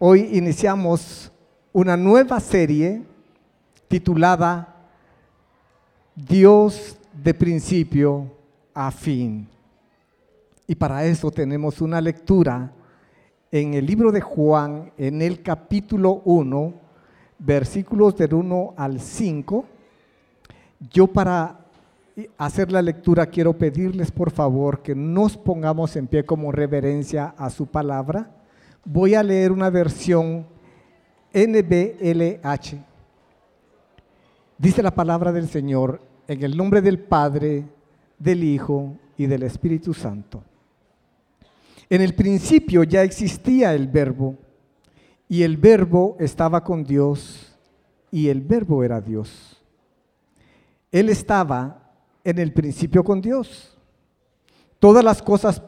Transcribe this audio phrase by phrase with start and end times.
[0.00, 1.32] Hoy iniciamos
[1.72, 3.02] una nueva serie
[3.88, 4.76] titulada
[6.14, 8.30] Dios de principio
[8.72, 9.48] a fin.
[10.68, 12.70] Y para eso tenemos una lectura
[13.50, 16.74] en el libro de Juan, en el capítulo 1,
[17.40, 19.64] versículos del 1 al 5.
[20.92, 21.58] Yo para
[22.36, 27.50] hacer la lectura quiero pedirles por favor que nos pongamos en pie como reverencia a
[27.50, 28.37] su palabra
[28.84, 30.46] voy a leer una versión
[31.32, 32.84] NBLH.
[34.56, 37.64] Dice la palabra del Señor en el nombre del Padre,
[38.18, 40.42] del Hijo y del Espíritu Santo.
[41.90, 44.36] En el principio ya existía el verbo
[45.28, 47.56] y el verbo estaba con Dios
[48.10, 49.62] y el verbo era Dios.
[50.90, 51.92] Él estaba
[52.24, 53.76] en el principio con Dios.
[54.78, 55.62] Todas las cosas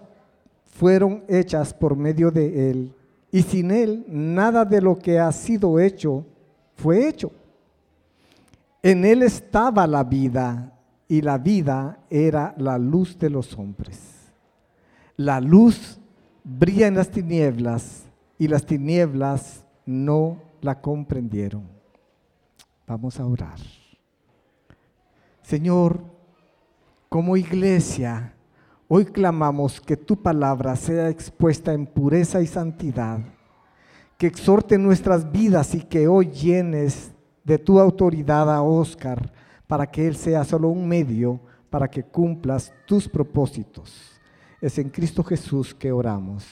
[0.67, 2.95] fueron hechas por medio de Él
[3.33, 6.27] y sin Él nada de lo que ha sido hecho
[6.75, 7.31] fue hecho.
[8.83, 10.73] En Él estaba la vida
[11.07, 14.33] y la vida era la luz de los hombres.
[15.17, 15.99] La luz
[16.45, 18.05] brilla en las tinieblas
[18.39, 21.65] y las tinieblas no la comprendieron.
[22.87, 23.59] Vamos a orar.
[25.43, 26.03] Señor,
[27.09, 28.35] como iglesia,
[28.93, 33.21] Hoy clamamos que tu palabra sea expuesta en pureza y santidad,
[34.19, 37.13] que exhorte nuestras vidas y que hoy llenes
[37.45, 39.33] de tu autoridad a Oscar
[39.69, 41.39] para que él sea solo un medio
[41.71, 44.21] para que cumplas tus propósitos.
[44.61, 46.45] Es en Cristo Jesús que oramos.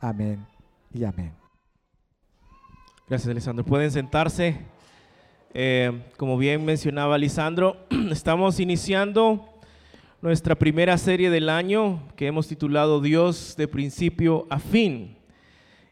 [0.00, 0.46] Amén
[0.90, 1.34] y amén.
[3.06, 3.62] Gracias, Lisandro.
[3.62, 4.58] Pueden sentarse.
[5.52, 7.76] Eh, como bien mencionaba Lisandro,
[8.10, 9.57] estamos iniciando
[10.20, 15.16] nuestra primera serie del año que hemos titulado Dios de principio a fin.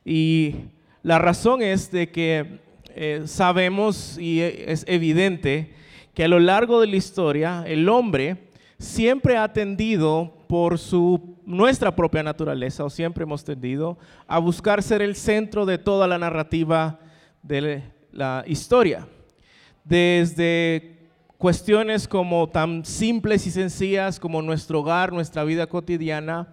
[0.04, 0.54] Y
[1.02, 5.74] la razón es de que eh, sabemos y es evidente
[6.12, 11.94] que a lo largo de la historia el hombre siempre ha tendido por su nuestra
[11.94, 16.98] propia naturaleza o siempre hemos tendido a buscar ser el centro de toda la narrativa
[17.42, 19.06] de la historia.
[19.84, 20.95] Desde
[21.38, 26.48] cuestiones como tan simples y sencillas como nuestro hogar, nuestra vida cotidiana,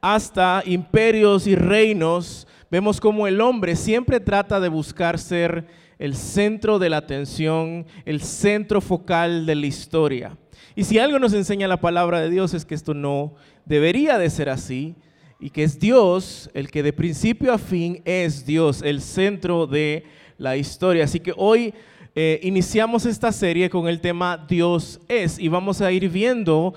[0.00, 5.66] hasta imperios y reinos, vemos como el hombre siempre trata de buscar ser
[5.98, 10.36] el centro de la atención, el centro focal de la historia.
[10.74, 14.28] Y si algo nos enseña la palabra de Dios es que esto no debería de
[14.28, 14.94] ser así
[15.40, 20.04] y que es Dios el que de principio a fin es Dios, el centro de
[20.36, 21.04] la historia.
[21.04, 21.72] Así que hoy
[22.18, 26.72] eh, iniciamos esta serie con el tema Dios es y vamos a ir viendo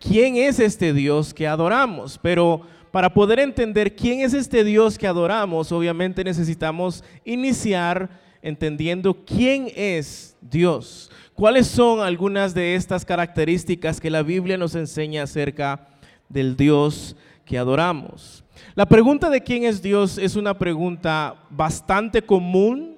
[0.00, 2.18] quién es este Dios que adoramos.
[2.22, 8.08] Pero para poder entender quién es este Dios que adoramos, obviamente necesitamos iniciar
[8.40, 11.10] entendiendo quién es Dios.
[11.34, 15.86] ¿Cuáles son algunas de estas características que la Biblia nos enseña acerca
[16.30, 18.42] del Dios que adoramos?
[18.74, 22.97] La pregunta de quién es Dios es una pregunta bastante común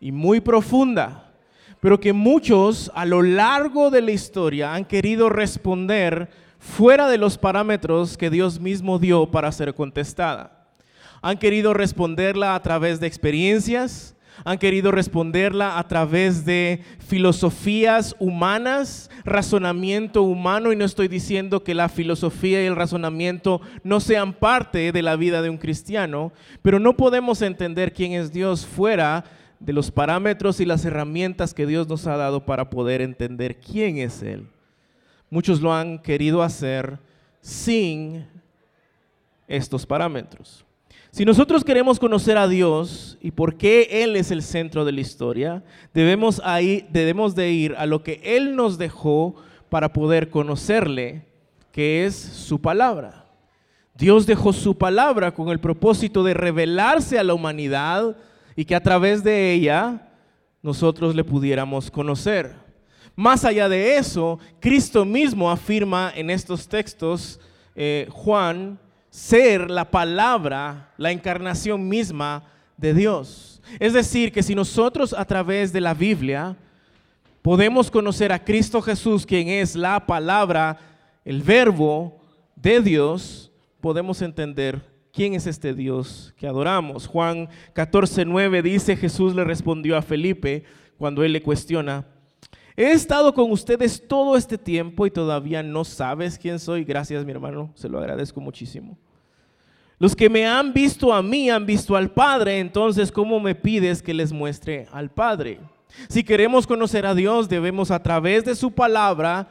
[0.00, 1.32] y muy profunda,
[1.80, 7.38] pero que muchos a lo largo de la historia han querido responder fuera de los
[7.38, 10.66] parámetros que Dios mismo dio para ser contestada.
[11.22, 19.10] Han querido responderla a través de experiencias, han querido responderla a través de filosofías humanas,
[19.24, 24.92] razonamiento humano, y no estoy diciendo que la filosofía y el razonamiento no sean parte
[24.92, 29.24] de la vida de un cristiano, pero no podemos entender quién es Dios fuera
[29.58, 33.98] de los parámetros y las herramientas que Dios nos ha dado para poder entender quién
[33.98, 34.46] es Él.
[35.30, 36.98] Muchos lo han querido hacer
[37.40, 38.26] sin
[39.48, 40.64] estos parámetros.
[41.10, 45.00] Si nosotros queremos conocer a Dios y por qué Él es el centro de la
[45.00, 49.34] historia, debemos, ahí, debemos de ir a lo que Él nos dejó
[49.70, 51.24] para poder conocerle,
[51.72, 53.24] que es su palabra.
[53.94, 58.16] Dios dejó su palabra con el propósito de revelarse a la humanidad,
[58.56, 60.10] y que a través de ella
[60.62, 62.54] nosotros le pudiéramos conocer.
[63.14, 67.38] Más allá de eso, Cristo mismo afirma en estos textos,
[67.74, 68.78] eh, Juan,
[69.10, 72.44] ser la palabra, la encarnación misma
[72.76, 73.62] de Dios.
[73.78, 76.56] Es decir, que si nosotros a través de la Biblia
[77.42, 80.78] podemos conocer a Cristo Jesús, quien es la palabra,
[81.24, 82.20] el verbo
[82.54, 83.50] de Dios,
[83.80, 87.06] podemos entender ¿Quién es este Dios que adoramos?
[87.06, 90.64] Juan 14, 9 dice, Jesús le respondió a Felipe
[90.98, 92.06] cuando él le cuestiona,
[92.76, 96.84] he estado con ustedes todo este tiempo y todavía no sabes quién soy.
[96.84, 98.98] Gracias mi hermano, se lo agradezco muchísimo.
[99.98, 104.02] Los que me han visto a mí han visto al Padre, entonces ¿cómo me pides
[104.02, 105.60] que les muestre al Padre?
[106.10, 109.48] Si queremos conocer a Dios, debemos a través de su palabra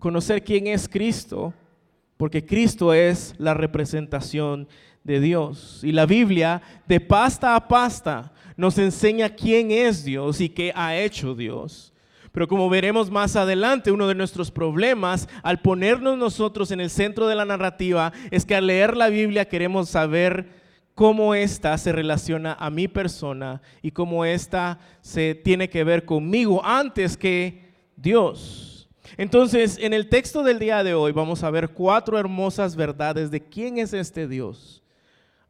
[0.00, 1.54] conocer quién es Cristo,
[2.16, 4.66] porque Cristo es la representación
[5.04, 5.80] de Dios.
[5.84, 10.96] Y la Biblia, de pasta a pasta, nos enseña quién es Dios y qué ha
[10.96, 11.92] hecho Dios.
[12.32, 17.28] Pero como veremos más adelante, uno de nuestros problemas al ponernos nosotros en el centro
[17.28, 20.48] de la narrativa es que al leer la Biblia queremos saber
[20.96, 26.64] cómo ésta se relaciona a mi persona y cómo ésta se tiene que ver conmigo
[26.64, 28.88] antes que Dios.
[29.16, 33.44] Entonces, en el texto del día de hoy vamos a ver cuatro hermosas verdades de
[33.44, 34.83] quién es este Dios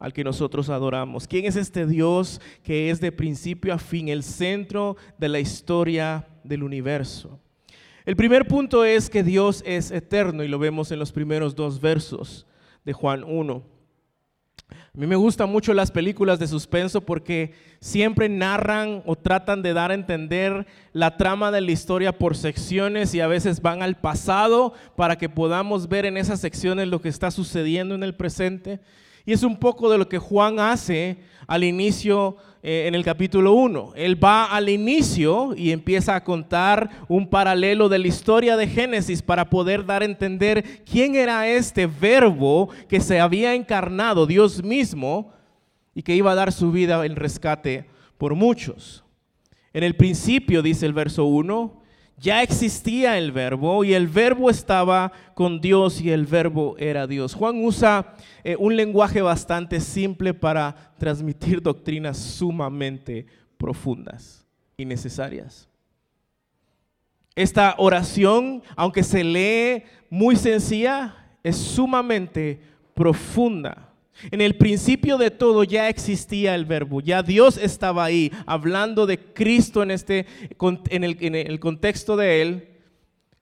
[0.04, 1.26] al que nosotros adoramos.
[1.26, 6.28] ¿Quién es este Dios que es de principio a fin el centro de la historia
[6.44, 7.40] del universo?
[8.04, 11.80] El primer punto es que Dios es eterno y lo vemos en los primeros dos
[11.80, 12.46] versos
[12.84, 13.62] de Juan 1.
[14.68, 19.72] A mí me gustan mucho las películas de suspenso porque siempre narran o tratan de
[19.72, 23.96] dar a entender la trama de la historia por secciones y a veces van al
[23.96, 28.80] pasado para que podamos ver en esas secciones lo que está sucediendo en el presente.
[29.26, 33.52] Y es un poco de lo que Juan hace al inicio eh, en el capítulo
[33.52, 33.92] 1.
[33.96, 39.22] Él va al inicio y empieza a contar un paralelo de la historia de Génesis
[39.22, 45.32] para poder dar a entender quién era este verbo que se había encarnado, Dios mismo,
[45.94, 47.86] y que iba a dar su vida en rescate
[48.18, 49.04] por muchos.
[49.72, 51.82] En el principio, dice el verso 1,
[52.24, 57.34] ya existía el verbo y el verbo estaba con Dios y el verbo era Dios.
[57.34, 63.26] Juan usa eh, un lenguaje bastante simple para transmitir doctrinas sumamente
[63.58, 64.46] profundas
[64.78, 65.68] y necesarias.
[67.34, 72.58] Esta oración, aunque se lee muy sencilla, es sumamente
[72.94, 73.92] profunda.
[74.30, 79.18] En el principio de todo ya existía el verbo, ya Dios estaba ahí hablando de
[79.18, 80.26] Cristo en, este,
[80.90, 82.68] en, el, el contexto de Él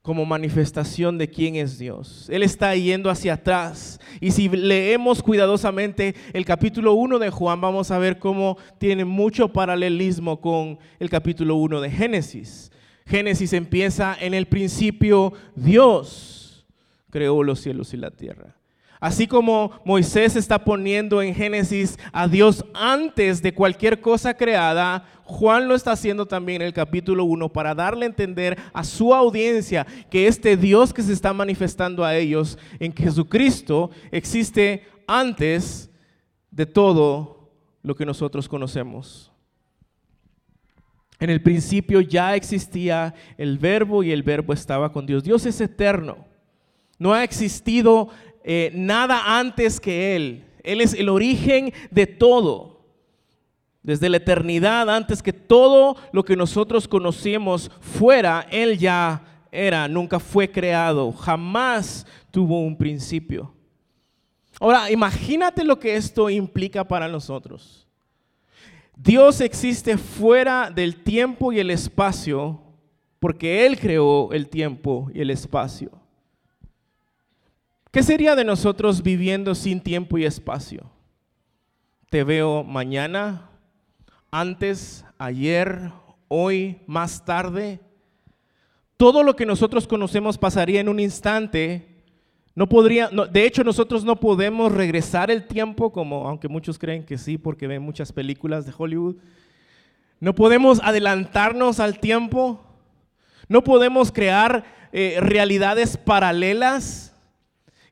[0.02, 2.28] como manifestación de quién es Dios.
[2.28, 4.00] Él está yendo hacia atrás.
[4.20, 9.52] Y si leemos cuidadosamente el capítulo 1 de Juan, vamos a ver cómo tiene mucho
[9.52, 12.72] paralelismo con el capítulo 1 de Génesis.
[13.06, 16.66] Génesis empieza en el principio Dios
[17.10, 18.56] creó los cielos y la tierra.
[19.02, 25.66] Así como Moisés está poniendo en Génesis a Dios antes de cualquier cosa creada, Juan
[25.66, 29.88] lo está haciendo también en el capítulo 1 para darle a entender a su audiencia
[30.08, 35.90] que este Dios que se está manifestando a ellos en Jesucristo existe antes
[36.52, 37.50] de todo
[37.82, 39.32] lo que nosotros conocemos.
[41.18, 45.24] En el principio ya existía el verbo y el verbo estaba con Dios.
[45.24, 46.24] Dios es eterno.
[47.00, 48.10] No ha existido
[48.44, 50.44] eh, nada antes que Él.
[50.62, 52.80] Él es el origen de todo.
[53.82, 60.20] Desde la eternidad, antes que todo lo que nosotros conocimos fuera, Él ya era, nunca
[60.20, 63.52] fue creado, jamás tuvo un principio.
[64.60, 67.86] Ahora, imagínate lo que esto implica para nosotros.
[68.96, 72.60] Dios existe fuera del tiempo y el espacio
[73.18, 76.01] porque Él creó el tiempo y el espacio.
[77.92, 80.90] ¿Qué sería de nosotros viviendo sin tiempo y espacio?
[82.08, 83.50] Te veo mañana,
[84.30, 85.92] antes, ayer,
[86.28, 87.80] hoy, más tarde.
[88.96, 92.02] Todo lo que nosotros conocemos pasaría en un instante.
[92.54, 97.18] No podría, de hecho, nosotros no podemos regresar el tiempo, como aunque muchos creen que
[97.18, 99.16] sí, porque ven muchas películas de Hollywood.
[100.18, 102.58] No podemos adelantarnos al tiempo.
[103.48, 107.11] No podemos crear eh, realidades paralelas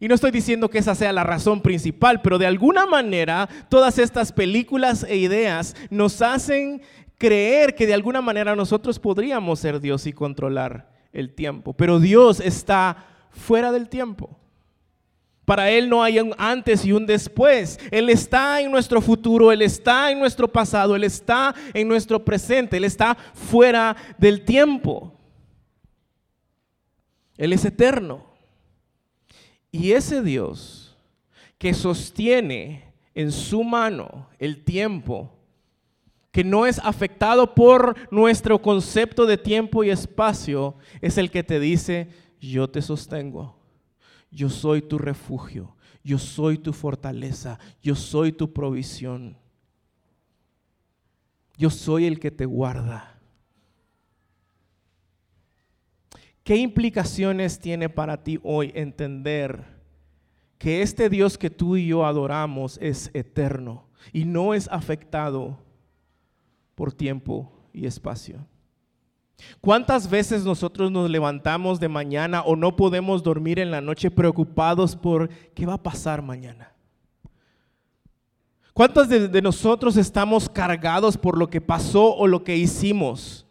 [0.00, 3.99] y no estoy diciendo que esa sea la razón principal, pero de alguna manera todas
[3.99, 6.80] estas películas e ideas nos hacen
[7.19, 11.75] creer que de alguna manera nosotros podríamos ser Dios y controlar el tiempo.
[11.75, 14.38] Pero Dios está fuera del tiempo.
[15.45, 17.78] Para Él no hay un antes y un después.
[17.90, 22.78] Él está en nuestro futuro, Él está en nuestro pasado, Él está en nuestro presente,
[22.78, 25.12] Él está fuera del tiempo.
[27.37, 28.29] Él es eterno.
[29.73, 30.97] Y ese Dios
[31.59, 35.31] que sostiene en su mano el tiempo,
[36.33, 41.61] que no es afectado por nuestro concepto de tiempo y espacio, es el que te
[41.61, 42.09] dice,
[42.41, 43.57] yo te sostengo,
[44.31, 49.37] yo soy tu refugio, yo soy tu fortaleza, yo soy tu provisión,
[51.59, 53.20] yo soy el que te guarda.
[56.50, 59.64] ¿Qué implicaciones tiene para ti hoy entender
[60.59, 65.59] que este Dios que tú y yo adoramos es eterno y no es afectado
[66.75, 68.45] por tiempo y espacio.
[69.61, 74.97] ¿Cuántas veces nosotros nos levantamos de mañana o no podemos dormir en la noche preocupados
[74.97, 76.73] por qué va a pasar mañana?
[78.75, 83.47] ¿Cuántos de, nosotros estamos cargados por lo que pasó o lo que hicimos?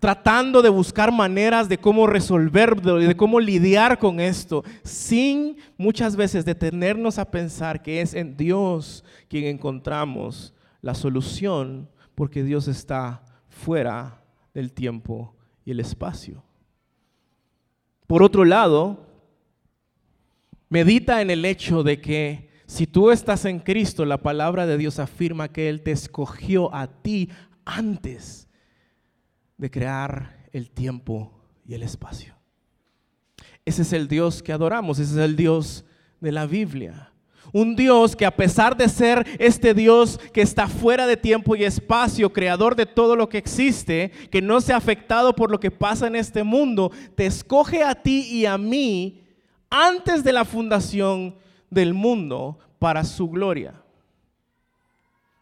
[0.00, 6.46] Tratando de buscar maneras de cómo resolver, de cómo lidiar con esto, sin muchas veces
[6.46, 14.22] detenernos a pensar que es en Dios quien encontramos la solución, porque Dios está fuera
[14.54, 16.42] del tiempo y el espacio.
[18.06, 19.06] Por otro lado,
[20.70, 24.98] medita en el hecho de que si tú estás en Cristo, la palabra de Dios
[24.98, 27.28] afirma que Él te escogió a ti
[27.66, 28.48] antes
[29.60, 31.30] de crear el tiempo
[31.66, 32.34] y el espacio.
[33.66, 35.84] Ese es el Dios que adoramos, ese es el Dios
[36.18, 37.12] de la Biblia.
[37.52, 41.64] Un Dios que a pesar de ser este Dios que está fuera de tiempo y
[41.64, 45.70] espacio, creador de todo lo que existe, que no se ha afectado por lo que
[45.70, 49.24] pasa en este mundo, te escoge a ti y a mí
[49.68, 51.36] antes de la fundación
[51.68, 53.74] del mundo para su gloria.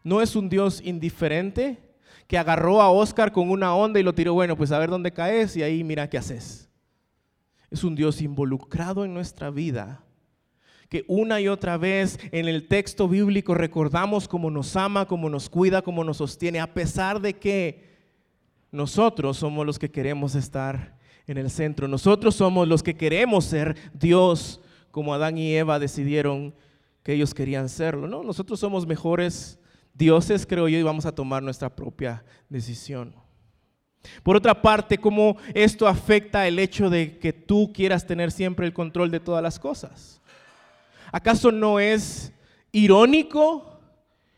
[0.03, 1.88] No es un Dios indiferente
[2.29, 5.11] que agarró a Oscar con una onda y lo tiró, bueno, pues a ver dónde
[5.11, 6.69] caes y ahí mira qué haces.
[7.71, 10.03] Es un Dios involucrado en nuestra vida
[10.89, 15.49] que una y otra vez en el texto bíblico recordamos cómo nos ama, cómo nos
[15.49, 17.97] cuida, cómo nos sostiene, a pesar de que
[18.71, 21.87] nosotros somos los que queremos estar en el centro.
[21.87, 26.53] Nosotros somos los que queremos ser Dios, como Adán y Eva decidieron
[27.01, 28.07] que ellos querían serlo.
[28.07, 29.58] No, nosotros somos mejores
[29.99, 33.13] dioses, creo yo, y vamos a tomar nuestra propia decisión.
[34.23, 38.73] Por otra parte, ¿cómo esto afecta el hecho de que tú quieras tener siempre el
[38.73, 40.21] control de todas las cosas?
[41.11, 42.31] ¿Acaso no es
[42.71, 43.81] irónico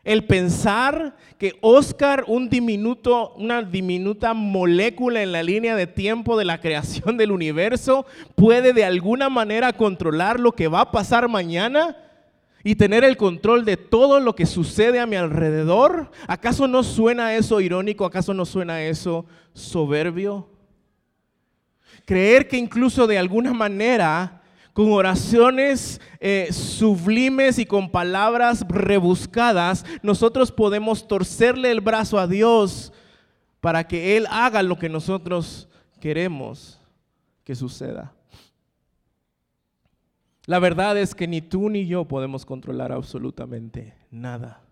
[0.03, 6.45] el pensar que Oscar, un diminuto, una diminuta molécula en la línea de tiempo de
[6.45, 11.95] la creación del universo, puede de alguna manera controlar lo que va a pasar mañana?
[12.63, 16.11] Y tener el control de todo lo que sucede a mi alrededor?
[16.27, 18.05] ¿Acaso no suena eso irónico?
[18.05, 20.49] ¿Acaso no suena eso soberbio?
[22.05, 24.41] Creer que incluso de alguna manera
[24.73, 32.93] con oraciones eh, sublimes y con palabras rebuscadas, nosotros podemos torcerle el brazo a Dios
[33.59, 35.67] para que Él haga lo que nosotros
[35.99, 36.79] queremos
[37.43, 38.13] que suceda.
[40.45, 44.63] La verdad es que ni tú ni yo podemos controlar absolutamente nada,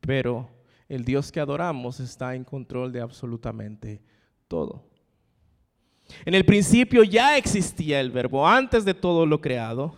[0.00, 0.48] pero
[0.88, 4.00] el Dios que adoramos está en control de absolutamente
[4.48, 4.84] todo.
[6.24, 9.94] En el principio ya existía el verbo antes de todo lo creado.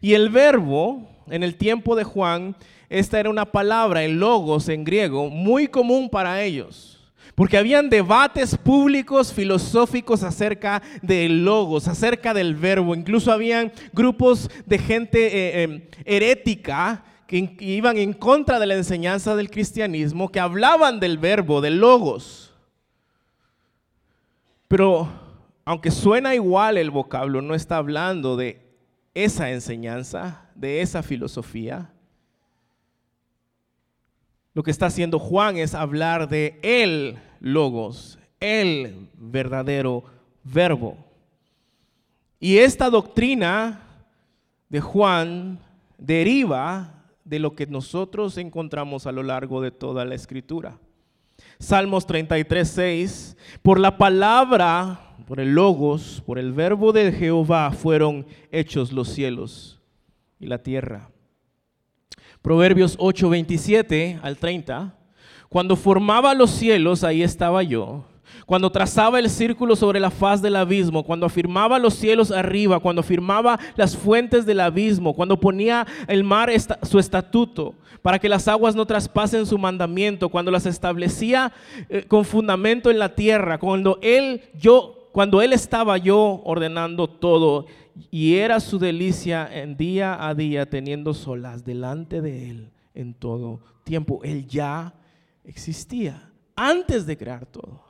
[0.00, 2.56] Y el verbo, en el tiempo de Juan,
[2.88, 6.91] esta era una palabra, el logos en griego, muy común para ellos.
[7.34, 12.94] Porque habían debates públicos filosóficos acerca del logos, acerca del verbo.
[12.94, 19.34] Incluso habían grupos de gente eh, eh, herética que iban en contra de la enseñanza
[19.34, 22.52] del cristianismo, que hablaban del verbo, del logos.
[24.68, 25.08] Pero
[25.64, 28.60] aunque suena igual el vocablo, no está hablando de
[29.14, 31.91] esa enseñanza, de esa filosofía.
[34.54, 40.04] Lo que está haciendo Juan es hablar de el logos, el verdadero
[40.44, 40.96] verbo.
[42.38, 43.80] Y esta doctrina
[44.68, 45.58] de Juan
[45.96, 50.76] deriva de lo que nosotros encontramos a lo largo de toda la escritura.
[51.58, 58.26] Salmos 33, 6, por la palabra por el logos, por el verbo de Jehová fueron
[58.50, 59.80] hechos los cielos
[60.38, 61.08] y la tierra.
[62.42, 64.92] Proverbios 8, 27 al 30.
[65.48, 68.04] Cuando formaba los cielos, ahí estaba yo.
[68.46, 73.00] Cuando trazaba el círculo sobre la faz del abismo, cuando afirmaba los cielos arriba, cuando
[73.00, 76.50] afirmaba las fuentes del abismo, cuando ponía el mar
[76.82, 81.52] su estatuto para que las aguas no traspasen su mandamiento, cuando las establecía
[81.88, 87.66] eh, con fundamento en la tierra, cuando él, yo cuando Él estaba yo ordenando todo
[88.10, 93.60] y era su delicia en día a día teniendo solas delante de Él en todo
[93.84, 94.20] tiempo.
[94.22, 94.94] Él ya
[95.44, 97.82] existía antes de crear todo.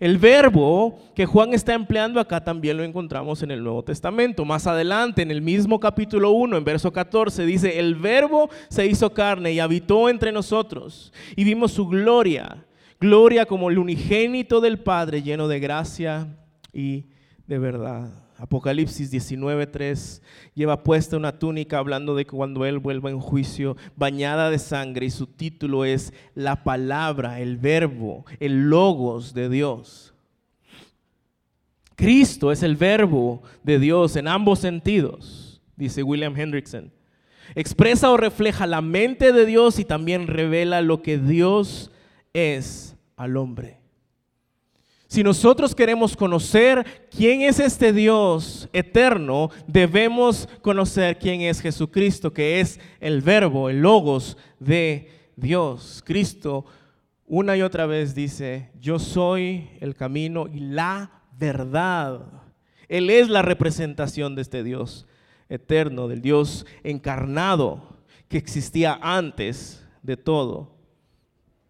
[0.00, 4.44] El verbo que Juan está empleando acá también lo encontramos en el Nuevo Testamento.
[4.44, 9.14] Más adelante, en el mismo capítulo 1, en verso 14, dice, el verbo se hizo
[9.14, 12.66] carne y habitó entre nosotros y vimos su gloria
[13.04, 16.26] Gloria como el unigénito del Padre lleno de gracia
[16.72, 17.04] y
[17.46, 18.23] de verdad.
[18.44, 20.20] Apocalipsis 19:3
[20.54, 25.10] lleva puesta una túnica hablando de cuando Él vuelva en juicio, bañada de sangre, y
[25.10, 30.12] su título es La palabra, el verbo, el logos de Dios.
[31.96, 36.92] Cristo es el verbo de Dios en ambos sentidos, dice William Hendrickson.
[37.54, 41.90] Expresa o refleja la mente de Dios y también revela lo que Dios
[42.34, 43.83] es al hombre.
[45.14, 52.58] Si nosotros queremos conocer quién es este Dios eterno, debemos conocer quién es Jesucristo, que
[52.58, 56.02] es el verbo, el logos de Dios.
[56.04, 56.64] Cristo
[57.28, 62.22] una y otra vez dice, yo soy el camino y la verdad.
[62.88, 65.06] Él es la representación de este Dios
[65.48, 70.74] eterno, del Dios encarnado que existía antes de todo.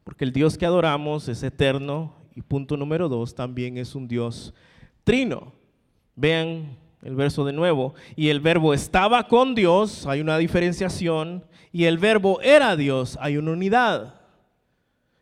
[0.03, 4.55] Porque el Dios que adoramos es eterno y punto número dos, también es un Dios
[5.05, 5.53] trino.
[6.17, 7.95] Vean el verso de nuevo.
[8.17, 13.37] Y el verbo estaba con Dios, hay una diferenciación, y el verbo era Dios, hay
[13.37, 14.21] una unidad.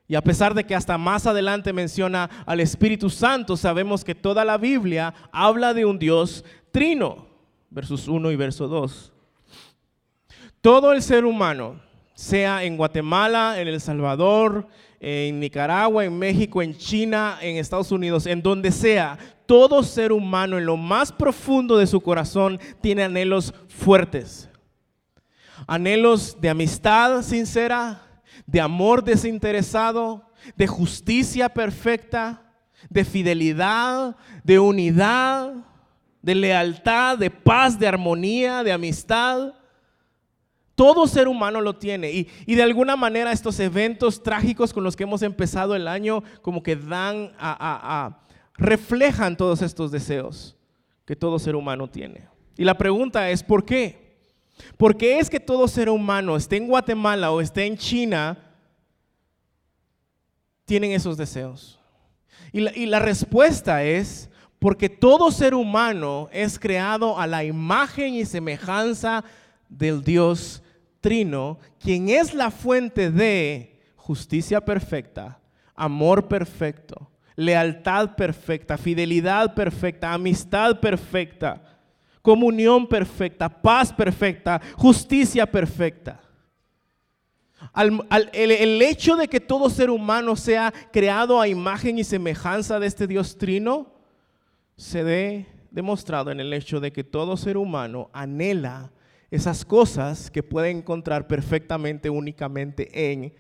[0.09, 4.45] Y a pesar de que hasta más adelante menciona al Espíritu Santo, sabemos que toda
[4.45, 7.27] la Biblia habla de un Dios trino.
[7.71, 9.13] Versos 1 y verso 2.
[10.61, 11.81] Todo el ser humano,
[12.15, 14.69] sea en Guatemala, en El Salvador,
[15.01, 20.59] en Nicaragua, en México, en China, en Estados Unidos, en donde sea, todo ser humano
[20.59, 24.49] en lo más profundo de su corazón tiene anhelos fuertes.
[25.67, 28.03] Anhelos de amistad sincera,
[28.47, 32.43] de amor desinteresado, de justicia perfecta,
[32.89, 35.55] de fidelidad, de unidad,
[36.21, 39.55] de lealtad, de paz, de armonía, de amistad.
[40.75, 42.11] Todo ser humano lo tiene.
[42.11, 46.63] Y, de alguna manera estos eventos trágicos con los que hemos empezado el año como
[46.63, 48.21] que dan a,
[48.57, 50.57] reflejan todos estos deseos
[51.05, 52.29] que todo ser humano tiene.
[52.57, 54.21] Y la pregunta es, ¿por qué?
[54.77, 58.39] ¿Por qué es que todo ser humano, esté en Guatemala o esté en China,
[60.65, 61.81] tienen esos deseos?
[62.53, 68.15] Y la, y la respuesta es porque todo ser humano es creado a la imagen
[68.15, 69.25] y semejanza
[69.69, 70.62] del Dios
[71.03, 75.41] Trino, quien es la fuente de justicia perfecta,
[75.75, 81.81] amor perfecto, lealtad perfecta, fidelidad perfecta, amistad perfecta,
[82.23, 86.21] comunión perfecta, paz perfecta, justicia perfecta.
[87.75, 93.09] el, hecho de que todo ser humano sea creado a imagen y semejanza de este
[93.09, 93.93] Dios trino
[94.77, 98.93] se ve demostrado en el hecho de que todo ser humano anhela
[99.33, 103.33] esas cosas que pueden encontrar perfectamente, únicamente en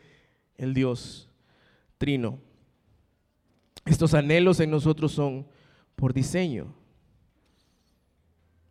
[0.57, 1.29] el Dios
[1.99, 2.39] Trino.
[3.85, 5.47] Estos anhelos en nosotros son
[5.95, 6.75] por diseño.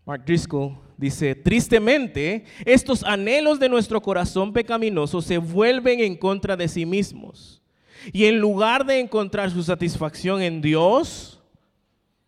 [0.04, 6.68] Mark Driscoll dice, tristemente, estos anhelos de nuestro corazón pecaminoso se vuelven en contra de
[6.68, 7.62] sí mismos.
[8.12, 11.40] Y en lugar de encontrar su satisfacción en Dios,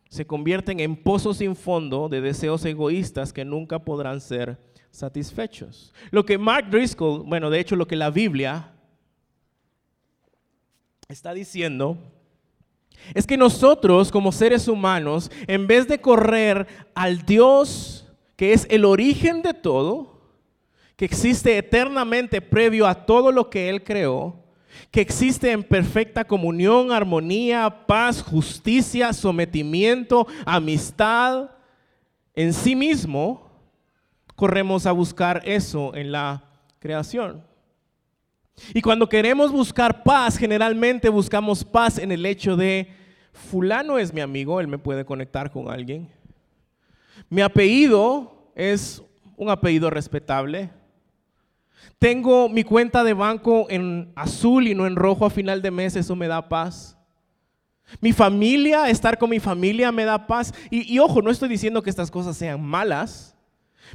[0.07, 4.59] se convierten en pozos sin fondo de deseos egoístas que nunca podrán ser
[4.93, 5.91] satisfechos.
[6.11, 8.71] Lo que Mark Driscoll, bueno, de hecho lo que la Biblia
[11.09, 11.97] está diciendo
[13.13, 18.85] es que nosotros como seres humanos, en vez de correr al Dios que es el
[18.85, 20.21] origen de todo,
[20.95, 24.35] que existe eternamente previo a todo lo que Él creó,
[24.91, 31.49] que existe en perfecta comunión, armonía, paz, justicia, sometimiento, amistad
[32.35, 33.52] en sí mismo,
[34.43, 36.43] corremos a buscar eso en la
[36.79, 37.45] creación.
[38.73, 42.89] Y cuando queremos buscar paz, generalmente buscamos paz en el hecho de,
[43.31, 46.09] fulano es mi amigo, él me puede conectar con alguien.
[47.29, 49.01] Mi apellido es
[49.37, 50.69] un apellido respetable.
[51.97, 55.95] Tengo mi cuenta de banco en azul y no en rojo a final de mes,
[55.95, 56.97] eso me da paz.
[58.01, 60.53] Mi familia, estar con mi familia me da paz.
[60.69, 63.32] Y, y ojo, no estoy diciendo que estas cosas sean malas.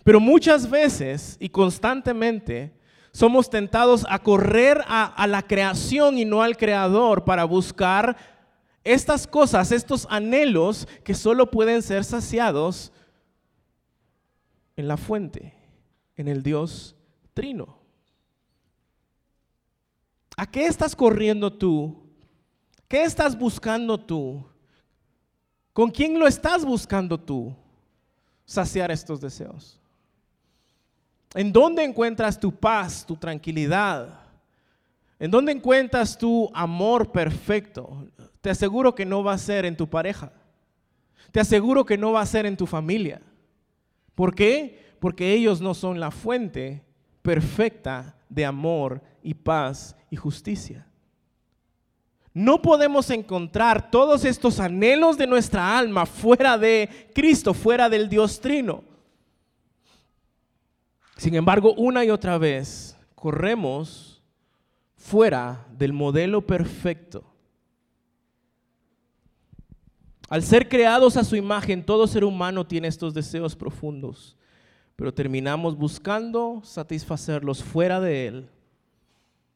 [0.05, 2.73] Pero muchas veces y constantemente
[3.13, 8.17] somos tentados a correr a, la creación y no al creador para buscar
[8.85, 12.93] estas cosas, estos anhelos que solo pueden ser saciados
[14.77, 15.55] en la fuente,
[16.17, 16.95] en el Dios
[17.35, 17.79] trino.
[20.37, 22.09] ¿A qué estás corriendo tú?
[22.87, 24.47] ¿Qué estás buscando tú?
[25.73, 27.55] ¿Con quién lo estás buscando tú?
[28.45, 29.78] Saciar estos deseos.
[31.35, 34.21] ¿En dónde encuentras tu paz, tu tranquilidad?
[35.19, 38.07] ¿En dónde encuentras tu amor perfecto?
[38.41, 40.33] Te aseguro que no va a ser en tu pareja.
[41.33, 43.21] Te aseguro que no va a ser en tu familia.
[44.15, 44.97] ¿Por qué?
[45.01, 46.83] Porque ellos no son la fuente
[47.23, 50.87] perfecta de amor y paz y justicia.
[52.33, 58.41] No podemos encontrar todos estos anhelos de nuestra alma fuera de Cristo, fuera del Dios
[58.41, 58.85] Trino.
[61.19, 64.23] Sin embargo, una y otra vez corremos
[64.97, 67.25] fuera del modelo perfecto.
[70.29, 74.37] Al ser creados a su imagen, todo ser humano tiene estos deseos profundos,
[74.95, 78.51] pero terminamos buscando satisfacerlos fuera de Él,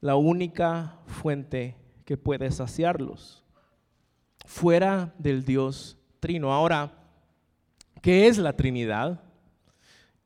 [0.01, 3.45] la única fuente que puede saciarlos,
[4.47, 6.53] fuera del Dios Trino.
[6.53, 6.91] Ahora,
[8.01, 9.32] ¿qué es la Trinidad?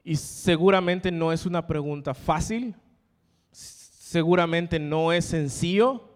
[0.08, 2.76] Y seguramente no es una pregunta fácil,
[3.50, 6.08] seguramente no es sencillo.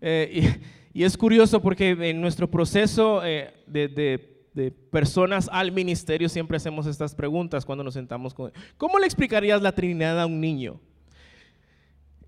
[0.00, 0.60] Eh,
[0.94, 7.16] y, es curioso porque en nuestro proceso eh, de, personas al ministerio siempre hacemos estas
[7.16, 8.52] preguntas cuando nos sentamos con...
[8.76, 10.80] ¿Cómo le explicarías la Trinidad a un niño?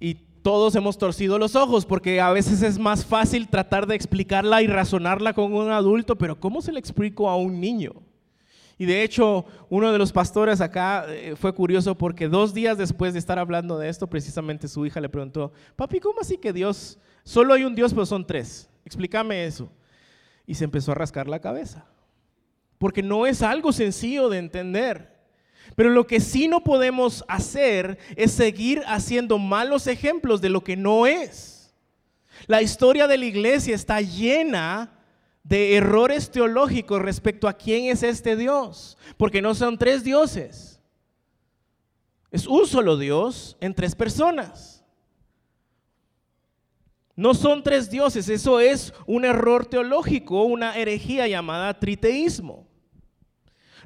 [0.00, 4.62] Y todos hemos torcido los ojos porque a veces es más fácil tratar de explicarla
[4.62, 7.92] y razonarla con un adulto, pero ¿cómo se le explico a un niño?
[8.78, 13.14] Y de hecho, uno de los pastores acá eh, fue curioso porque dos días después
[13.14, 16.98] de estar hablando de esto, precisamente su hija le preguntó, papi, ¿cómo así que Dios,
[17.24, 18.68] solo hay un Dios, pero son tres?
[18.84, 19.70] Explícame eso.
[20.46, 21.86] Y se empezó a rascar la cabeza.
[22.78, 25.16] Porque no es algo sencillo de entender.
[25.74, 30.76] Pero lo que sí no podemos hacer es seguir haciendo malos ejemplos de lo que
[30.76, 31.74] no es.
[32.46, 34.95] La historia de la iglesia está llena
[35.48, 40.80] de errores teológicos respecto a quién es este Dios, porque no son tres dioses.
[42.32, 44.84] Es un solo Dios en tres personas.
[47.14, 52.66] No son tres dioses, eso es un error teológico, una herejía llamada triteísmo.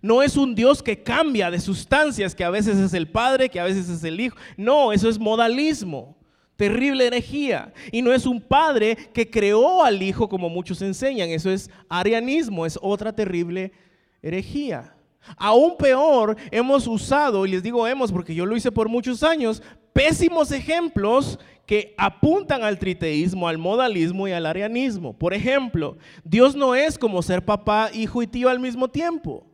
[0.02, 3.60] No es un Dios que cambia de sustancias, que a veces es el Padre, que
[3.60, 4.36] a veces es el Hijo.
[4.56, 6.16] No, eso es modalismo.
[6.60, 7.72] Terrible herejía.
[7.90, 11.30] Y no es un Padre que creó al Hijo como muchos enseñan.
[11.30, 13.72] Eso es arianismo, es otra terrible
[14.20, 14.94] herejía.
[15.38, 19.62] Aún peor, hemos usado, y les digo hemos porque yo lo hice por muchos años,
[19.94, 25.14] pésimos ejemplos que apuntan al triteísmo, al modalismo y al arianismo.
[25.14, 29.46] Por ejemplo, Dios no es como ser papá, hijo y tío al mismo tiempo.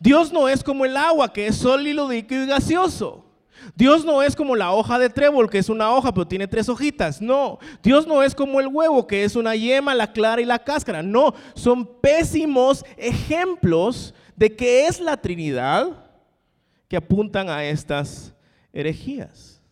[0.00, 3.23] Dios no es como el agua, que es sólido, líquido y gaseoso.
[3.74, 6.68] Dios no es como la hoja de trébol, que es una hoja, pero tiene tres
[6.68, 7.20] hojitas.
[7.20, 7.58] No.
[7.82, 11.02] Dios no es como el huevo, que es una yema, la clara y la cáscara.
[11.02, 11.34] No.
[11.54, 16.04] Son pésimos ejemplos de qué es la Trinidad
[16.88, 18.34] que apuntan a estas
[18.72, 19.62] herejías.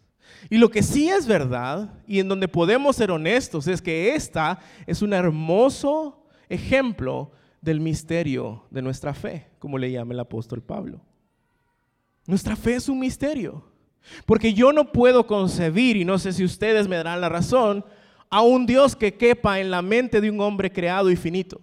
[0.49, 4.59] Y lo que sí es verdad, y en donde podemos ser honestos, es que esta
[4.87, 11.01] es un hermoso ejemplo del misterio de nuestra fe, como le llama el apóstol Pablo.
[12.27, 13.65] Nuestra fe es un misterio,
[14.27, 17.85] porque yo no puedo concebir, y no sé si ustedes me darán la razón,
[18.31, 21.61] a un Dios que quepa en la mente de un hombre creado y finito.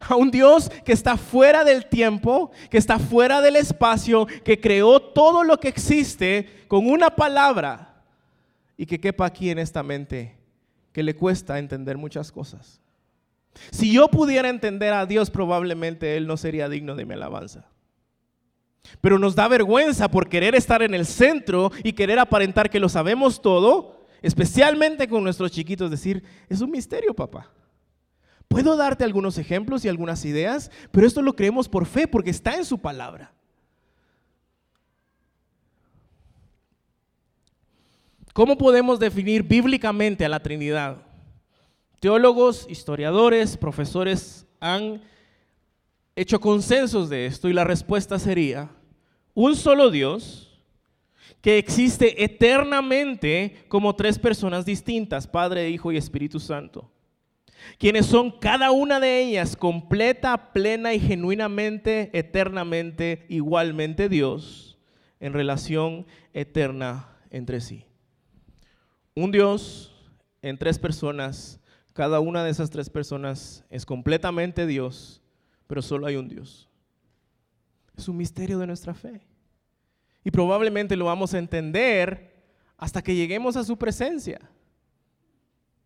[0.00, 5.00] A un Dios que está fuera del tiempo, que está fuera del espacio, que creó
[5.00, 8.02] todo lo que existe con una palabra
[8.76, 10.36] y que quepa aquí en esta mente,
[10.92, 12.80] que le cuesta entender muchas cosas.
[13.70, 17.66] Si yo pudiera entender a Dios, probablemente Él no sería digno de mi alabanza.
[19.00, 22.88] Pero nos da vergüenza por querer estar en el centro y querer aparentar que lo
[22.88, 27.50] sabemos todo, especialmente con nuestros chiquitos, decir, es un misterio, papá.
[28.48, 32.54] Puedo darte algunos ejemplos y algunas ideas, pero esto lo creemos por fe, porque está
[32.54, 33.32] en su palabra.
[38.32, 41.02] ¿Cómo podemos definir bíblicamente a la Trinidad?
[42.00, 45.02] Teólogos, historiadores, profesores han
[46.16, 48.70] hecho consensos de esto y la respuesta sería
[49.34, 50.62] un solo Dios
[51.40, 56.90] que existe eternamente como tres personas distintas, Padre, Hijo y Espíritu Santo,
[57.78, 64.78] quienes son cada una de ellas completa, plena y genuinamente, eternamente, igualmente Dios,
[65.20, 67.84] en relación eterna entre sí.
[69.14, 69.92] Un Dios
[70.40, 71.60] en tres personas
[71.94, 75.22] cada una de esas tres personas es completamente Dios,
[75.68, 76.68] pero solo hay un Dios.
[77.96, 79.20] Es un misterio de nuestra fe.
[80.24, 82.34] Y probablemente lo vamos a entender
[82.76, 84.40] hasta que lleguemos a su presencia.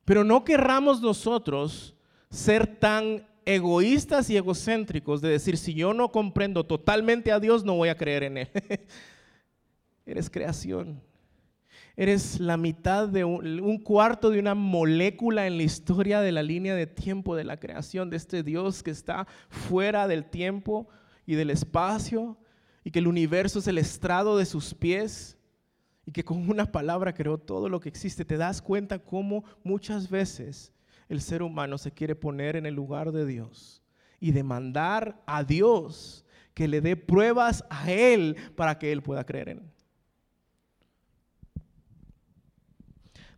[0.05, 1.95] Pero no querramos nosotros
[2.31, 7.75] ser tan egoístas y egocéntricos de decir, si yo no comprendo totalmente a Dios, no
[7.75, 8.49] voy a creer en Él.
[10.07, 11.03] Eres creación.
[11.97, 16.43] Eres la mitad de un, un, cuarto de una molécula en la historia de la
[16.43, 20.89] línea de tiempo de la creación de este Dios que está fuera del tiempo
[21.29, 22.39] y del espacio
[22.83, 25.37] y que el universo es el estrado de sus pies
[26.07, 28.25] y que con una palabra creó todo lo que existe.
[28.25, 30.73] Te das cuenta cómo muchas veces
[31.07, 33.83] el ser humano se quiere poner en el lugar de Dios
[34.19, 39.51] y demandar a Dios que le dé pruebas a Él para que Él pueda creer
[39.51, 39.71] en él.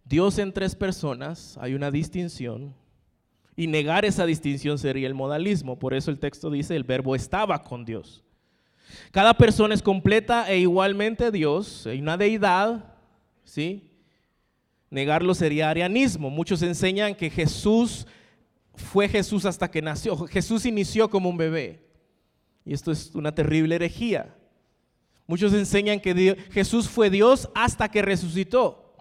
[0.05, 2.73] Dios en tres personas, hay una distinción,
[3.57, 5.79] y negar esa distinción sería el modalismo.
[5.79, 8.23] Por eso el texto dice, el verbo estaba con Dios.
[9.11, 12.95] Cada persona es completa e igualmente Dios, hay una deidad,
[13.45, 13.91] ¿sí?
[14.91, 16.31] Negarlo sería arianismo.
[16.31, 18.07] Muchos enseñan que Jesús
[18.75, 20.17] fue Jesús hasta que nació.
[20.27, 21.81] Jesús inició como un bebé.
[22.65, 24.35] Y esto es una terrible herejía.
[25.27, 28.97] Muchos enseñan que Jesús fue Dios hasta que resucitó.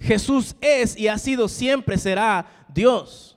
[0.00, 3.35] Jesús es y ha sido, siempre será Dios.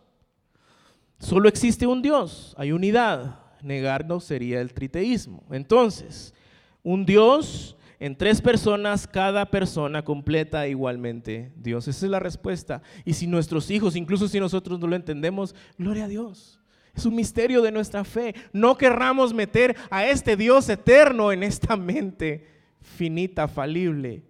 [1.20, 3.40] Solo existe un Dios, hay unidad.
[3.62, 5.44] Negarnos sería el triteísmo.
[5.52, 6.34] Entonces,
[6.82, 11.88] un Dios en tres personas, cada persona completa igualmente Dios.
[11.90, 12.82] Esa es la respuesta.
[13.04, 16.62] Y si nuestros hijos, incluso si nosotros no lo entendemos, gloria a Dios.
[16.96, 18.34] Es un misterio de nuestra fe.
[18.54, 22.48] No querramos meter a este Dios eterno en esta mente
[22.82, 24.24] finita, falible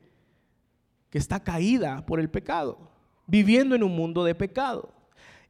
[1.09, 2.91] que está caída por el pecado,
[3.25, 4.93] viviendo en un mundo de pecado.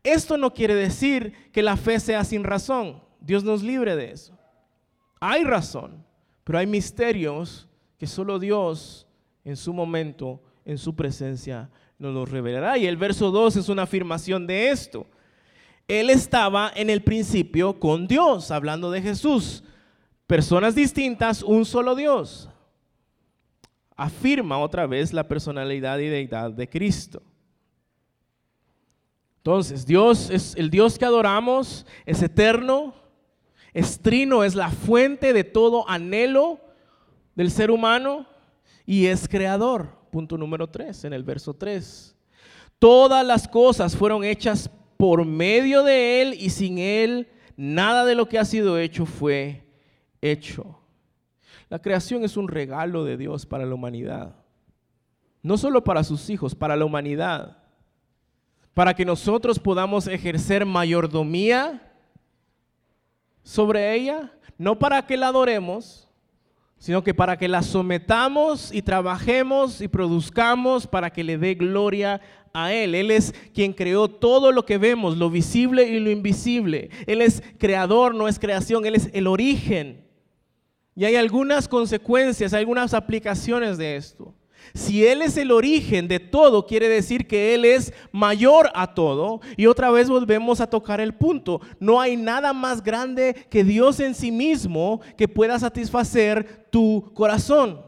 [0.04, 3.02] Esto no quiere decir que la fe sea sin razón.
[3.20, 4.38] Dios nos libre de eso.
[5.20, 6.06] Hay razón,
[6.44, 9.08] pero hay misterios que solo Dios
[9.44, 12.78] en su momento, en su presencia, nos los revelará.
[12.78, 15.06] Y el verso 2 es una afirmación de esto.
[15.88, 19.64] Él estaba en el principio con Dios, hablando de Jesús.
[20.28, 22.50] Personas distintas, un solo Dios
[24.00, 27.22] afirma otra vez la personalidad y deidad de Cristo.
[29.50, 32.94] Entonces, Dios es el Dios que adoramos, es eterno,
[33.74, 36.60] es trino, es la fuente de todo anhelo
[37.34, 38.28] del ser humano
[38.86, 39.90] y es creador.
[40.12, 42.16] Punto número 3, en el verso 3.
[42.78, 48.30] Todas las cosas fueron hechas por medio de Él y sin Él nada de lo
[48.30, 49.66] que ha sido hecho fue
[50.22, 50.80] hecho.
[51.70, 54.36] La creación es un regalo de Dios para la humanidad.
[55.42, 57.59] No solo para sus hijos, para la humanidad.
[58.74, 61.82] Para que nosotros podamos ejercer mayordomía
[63.44, 66.08] sobre ella, no para que la adoremos,
[66.78, 72.22] sino que para que la sometamos y trabajemos y produzcamos para que le dé gloria
[72.54, 72.96] a Él.
[72.96, 76.90] Él es quien creó todo lo que vemos, lo visible y lo invisible.
[77.06, 80.06] Él es creador, no es creación, Él es el origen.
[80.96, 84.34] Y hay algunas consecuencias, algunas aplicaciones de esto.
[84.74, 89.42] Si Él es el origen de todo, quiere decir que Él es mayor a todo.
[89.58, 91.62] Y otra vez volvemos a tocar el punto.
[91.80, 97.82] No hay nada más grande que Dios en sí mismo que pueda satisfacer tu corazón.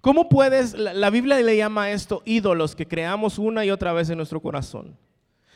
[0.00, 4.10] ¿Cómo puedes, la Biblia le llama a esto ídolos que creamos una y otra vez
[4.10, 4.98] en nuestro corazón?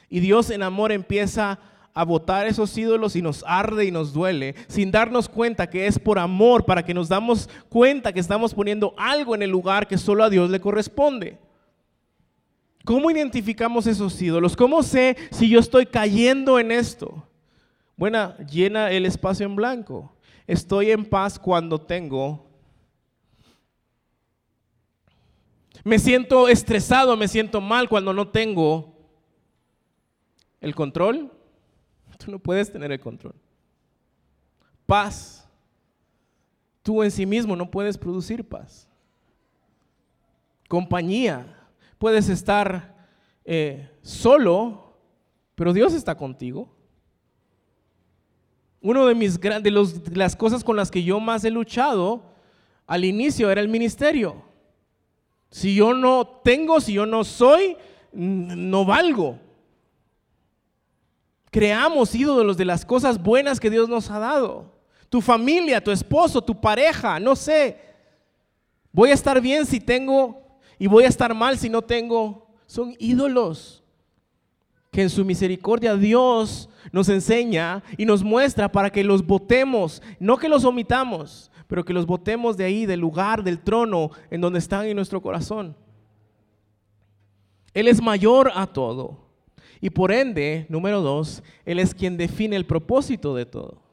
[0.09, 4.13] Y Dios en amor empieza a a botar esos ídolos y nos arde y nos
[4.13, 8.55] duele, sin darnos cuenta que es por amor, para que nos damos cuenta que estamos
[8.55, 11.41] poniendo algo en el lugar que solo a Dios le corresponde.
[12.85, 14.55] ¿Cómo identificamos esos ídolos?
[14.55, 17.27] ¿Cómo sé si yo estoy cayendo en esto?
[17.97, 20.13] Bueno, llena el espacio en blanco.
[20.47, 22.47] Estoy en paz cuando tengo.
[25.83, 28.95] Me siento estresado, me siento mal cuando no tengo
[30.61, 31.33] el control.
[32.19, 33.35] Tú no puedes tener el control.
[34.87, 35.49] Paz.
[36.83, 38.89] Tú en sí mismo no puedes producir paz.
[40.69, 41.69] Compañía.
[41.99, 42.97] Puedes estar
[43.45, 44.97] eh, solo,
[45.55, 46.75] pero Dios está contigo.
[48.81, 52.23] Uno de mis de, de las cosas con las que yo más he luchado
[52.87, 54.43] al inicio era el ministerio.
[55.51, 57.77] Si yo no tengo, si yo no soy,
[58.13, 59.39] no valgo.
[61.51, 64.73] Creamos ídolos de las cosas buenas que Dios nos ha dado.
[65.09, 67.79] Tu familia, tu esposo, tu pareja, no sé.
[68.93, 70.43] Voy a estar bien si tengo
[70.79, 72.47] y voy a estar mal si no tengo.
[72.67, 73.83] Son ídolos
[74.91, 80.37] que en su misericordia Dios nos enseña y nos muestra para que los votemos, no
[80.37, 84.59] que los omitamos, pero que los votemos de ahí, del lugar, del trono en donde
[84.59, 85.77] están en nuestro corazón.
[87.75, 89.28] Él es mayor a todo.
[89.81, 93.89] Y por ende, número dos, Él es quien define el propósito de todo.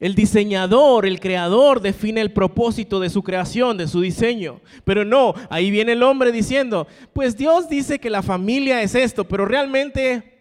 [0.00, 4.60] El diseñador, el creador define el propósito de su creación, de su diseño.
[4.84, 9.24] Pero no, ahí viene el hombre diciendo, pues Dios dice que la familia es esto,
[9.24, 10.38] pero realmente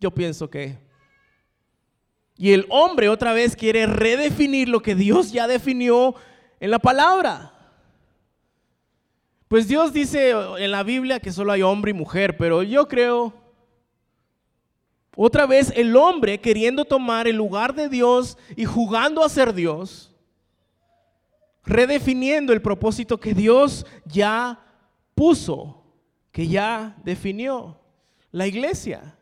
[0.00, 0.78] yo pienso que...
[2.36, 6.16] Y el hombre otra vez quiere redefinir lo que Dios ya definió
[6.58, 7.51] en la palabra.
[9.52, 13.34] Pues Dios dice en la Biblia que solo hay hombre y mujer, pero yo creo
[15.14, 20.10] otra vez el hombre queriendo tomar el lugar de Dios y jugando a ser Dios,
[21.66, 24.58] redefiniendo el propósito que Dios ya
[25.14, 25.84] puso,
[26.30, 27.78] que ya definió.
[28.30, 29.18] La iglesia.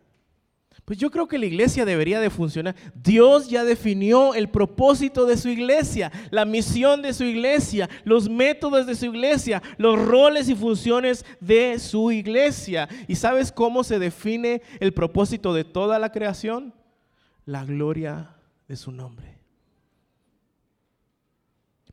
[0.90, 2.74] Pues yo creo que la iglesia debería de funcionar.
[2.96, 8.88] Dios ya definió el propósito de su iglesia, la misión de su iglesia, los métodos
[8.88, 12.88] de su iglesia, los roles y funciones de su iglesia.
[13.06, 16.74] ¿Y sabes cómo se define el propósito de toda la creación?
[17.44, 18.34] La gloria
[18.66, 19.38] de su nombre.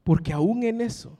[0.03, 1.19] Porque aún en eso,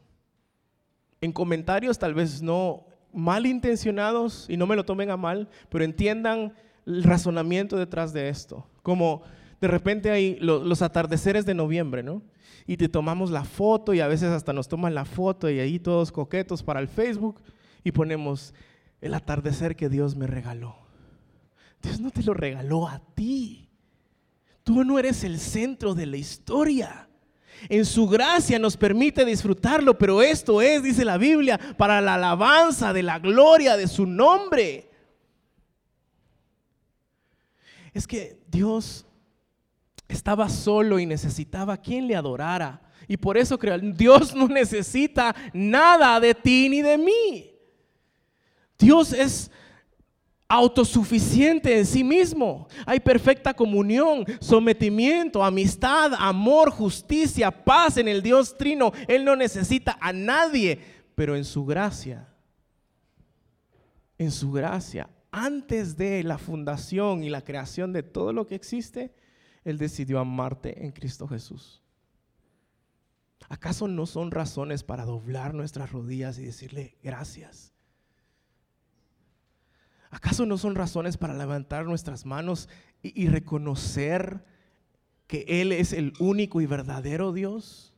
[1.22, 6.54] en comentarios tal vez no malintencionados, y no me lo tomen a mal, pero entiendan
[6.88, 8.66] el razonamiento detrás de esto.
[8.82, 9.22] Como
[9.62, 12.24] de repente hay los atardeceres de noviembre, ¿no?
[12.66, 15.80] Y te tomamos la foto y a veces hasta nos toman la foto y ahí
[15.80, 17.42] todos coquetos para el Facebook
[17.84, 18.54] y ponemos
[19.02, 20.76] el atardecer que Dios me regaló.
[21.82, 23.70] Dios no te lo regaló a ti.
[24.64, 27.10] Tú no eres el centro de la historia.
[27.70, 32.94] En su gracia nos permite disfrutarlo, pero esto es, dice la Biblia, para la alabanza
[32.94, 34.90] de la gloria de su nombre.
[37.98, 39.06] Es que Dios
[40.08, 42.82] estaba solo y necesitaba a quien le adorara.
[43.08, 47.52] Y por eso creo, Dios no necesita nada de ti ni de mí.
[48.78, 49.50] Dios es
[50.48, 52.68] autosuficiente en sí mismo.
[52.86, 58.94] Hay perfecta comunión, sometimiento, amistad, amor, justicia, paz en el Dios trino.
[59.08, 60.80] Él no necesita a nadie,
[61.16, 62.28] pero en su gracia,
[64.18, 65.10] en su gracia,
[65.46, 69.14] antes de la fundación y la creación de todo lo que existe,
[69.64, 71.84] Él decidió amarte en Cristo Jesús.
[73.50, 77.74] ¿Acaso no son razones para doblar nuestras rodillas y decirle gracias?
[80.10, 82.70] ¿Acaso no son razones para levantar nuestras manos
[83.02, 84.44] y, reconocer
[85.28, 87.94] que Él es el único y verdadero Dios?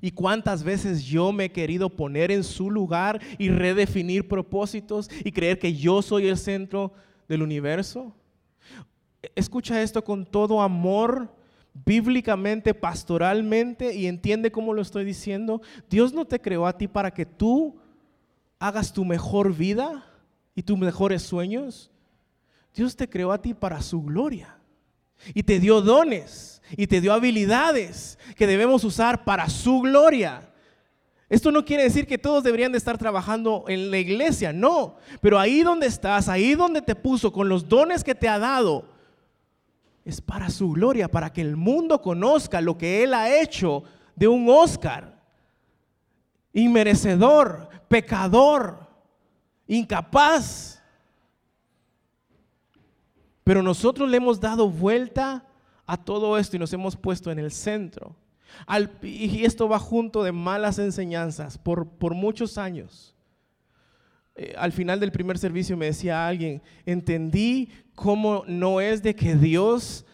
[0.00, 5.32] ¿Y cuántas veces yo me he querido poner en su lugar y redefinir propósitos y
[5.32, 6.92] creer que yo soy el centro
[7.28, 8.14] del universo?
[9.34, 11.34] Escucha esto con todo amor,
[11.84, 15.60] bíblicamente, pastoralmente, y entiende cómo lo estoy diciendo.
[15.90, 17.76] Dios no te creó a ti para que tú
[18.58, 20.04] hagas tu mejor vida
[20.54, 21.90] y tus mejores sueños.
[22.74, 24.57] Dios te creó a ti para su gloria
[25.34, 30.48] y te dio dones y te dio habilidades que debemos usar para su gloria.
[31.28, 34.96] Esto no quiere decir que todos deberían de estar trabajando en la iglesia, no.
[35.20, 38.86] Pero ahí donde estás, ahí donde te puso, con los dones que te ha dado,
[40.04, 43.84] es para su gloria, para que el mundo conozca lo que Él ha hecho
[44.16, 45.18] de un Oscar.
[46.54, 48.88] Inmerecedor, pecador,
[49.66, 50.77] incapaz.
[53.48, 55.42] Pero nosotros le hemos dado vuelta
[55.86, 58.14] a todo esto y nos hemos puesto en el centro.
[59.02, 63.16] y esto va junto de malas enseñanzas por, por muchos años.
[64.34, 69.34] Eh, al final del primer servicio me decía alguien, entendí cómo no es de que
[69.34, 70.04] Dios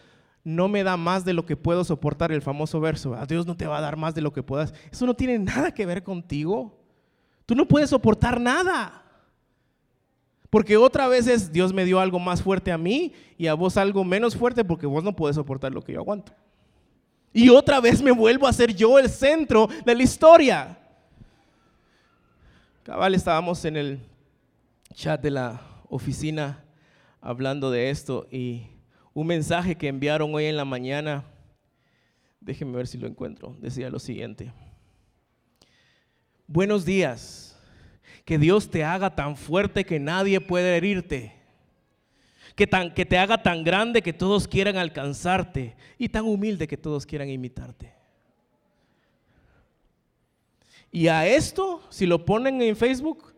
[0.45, 3.57] no me da más de lo que puedo soportar, el famoso verso, a Dios no
[3.57, 4.73] te va a dar más de lo que puedas.
[4.89, 6.79] Eso no tiene nada que ver contigo.
[7.45, 9.04] Tú no puedes soportar nada.
[10.55, 13.75] Porque otra vez es, Dios me dio algo más fuerte a mí y a vos
[13.75, 16.31] algo menos fuerte porque vos no puedes soportar lo que yo aguanto.
[17.33, 20.79] Y otra vez me vuelvo a ser yo el centro de la historia.
[22.83, 23.99] Cabal, estábamos en el
[24.93, 26.63] chat de la oficina
[27.19, 28.67] hablando de esto y
[29.13, 31.25] un mensaje que enviaron hoy en la mañana,
[32.39, 34.53] déjenme ver si lo encuentro, decía lo siguiente.
[36.47, 37.54] Buenos días
[38.25, 41.33] que Dios te haga tan fuerte que nadie puede herirte.
[42.55, 46.77] Que, tan, que te haga tan grande que todos quieran alcanzarte y tan humilde que
[46.77, 47.93] todos quieran imitarte.
[50.91, 53.33] Y a esto, si lo ponen en Facebook,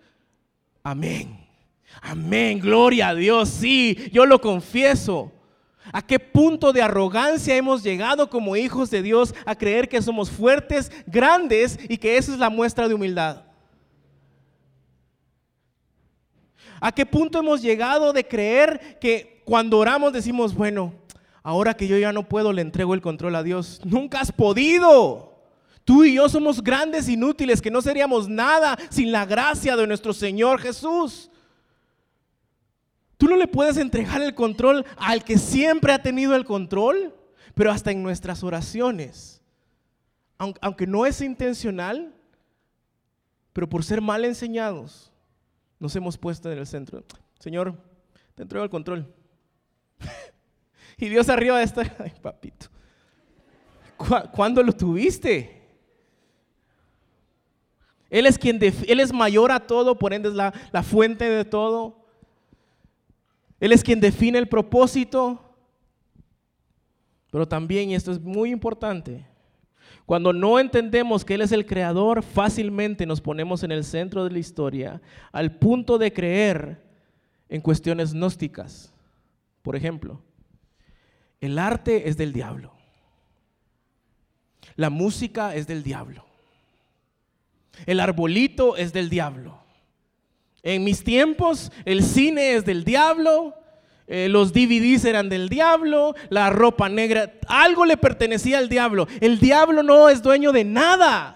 [0.84, 1.46] amén.
[2.02, 5.32] Amén, gloria a Dios, sí, yo lo confieso.
[5.92, 10.30] ¿A qué punto de arrogancia hemos llegado como hijos de Dios a creer que somos
[10.30, 13.47] fuertes, grandes y que esa es la muestra de humildad?
[16.80, 20.94] ¿A qué punto hemos llegado de creer que cuando oramos decimos, bueno,
[21.48, 23.80] Ahora que yo ya no puedo, le entrego el control a Dios.
[23.86, 25.46] Nunca has podido.
[25.86, 30.12] Tú y yo somos grandes inútiles, que no seríamos nada sin la gracia de nuestro
[30.12, 31.32] Señor Jesús.
[33.16, 37.16] Tú no le puedes entregar el control al que siempre ha tenido el control,
[37.56, 39.42] pero hasta en nuestras oraciones,
[40.38, 42.14] aunque no es intencional,
[43.54, 45.14] pero por ser mal enseñados,
[45.80, 47.04] nos hemos puesto en el centro.
[47.40, 47.78] Señor,
[48.36, 49.14] te entrego el control.
[50.98, 52.68] y Dios arriba de estar, ay papito,
[54.34, 55.54] ¿cuándo lo tuviste?
[58.10, 61.44] Él es quien, Él es mayor a todo, por ende es la, la fuente de
[61.44, 62.06] todo.
[63.60, 65.44] Él es quien define el propósito,
[67.32, 69.27] pero también, y esto es muy importante,
[70.08, 74.32] cuando no entendemos que Él es el creador, fácilmente nos ponemos en el centro de
[74.32, 75.02] la historia
[75.34, 76.82] al punto de creer
[77.50, 78.94] en cuestiones gnósticas.
[79.62, 80.22] Por ejemplo,
[81.42, 82.72] el arte es del diablo.
[84.78, 86.24] La música es del diablo.
[87.86, 89.60] El arbolito es del diablo.
[90.64, 93.56] En mis tiempos el cine es del diablo,
[94.08, 99.08] eh, los DVDs eran del diablo, la ropa negra, algo le pertenecía al diablo.
[99.20, 101.34] El diablo no es dueño de nada.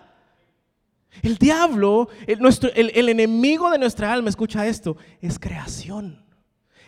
[1.21, 2.07] El diablo,
[2.39, 6.23] nuestro, el enemigo de nuestra alma, escucha esto, es creación.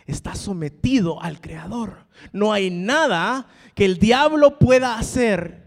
[0.06, 2.06] Está sometido al creador.
[2.32, 5.64] No hay nada que el diablo pueda hacer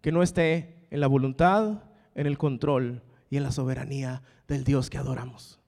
[0.00, 1.82] que no esté en la voluntad,
[2.14, 5.60] en el control y en la soberanía del Dios que adoramos.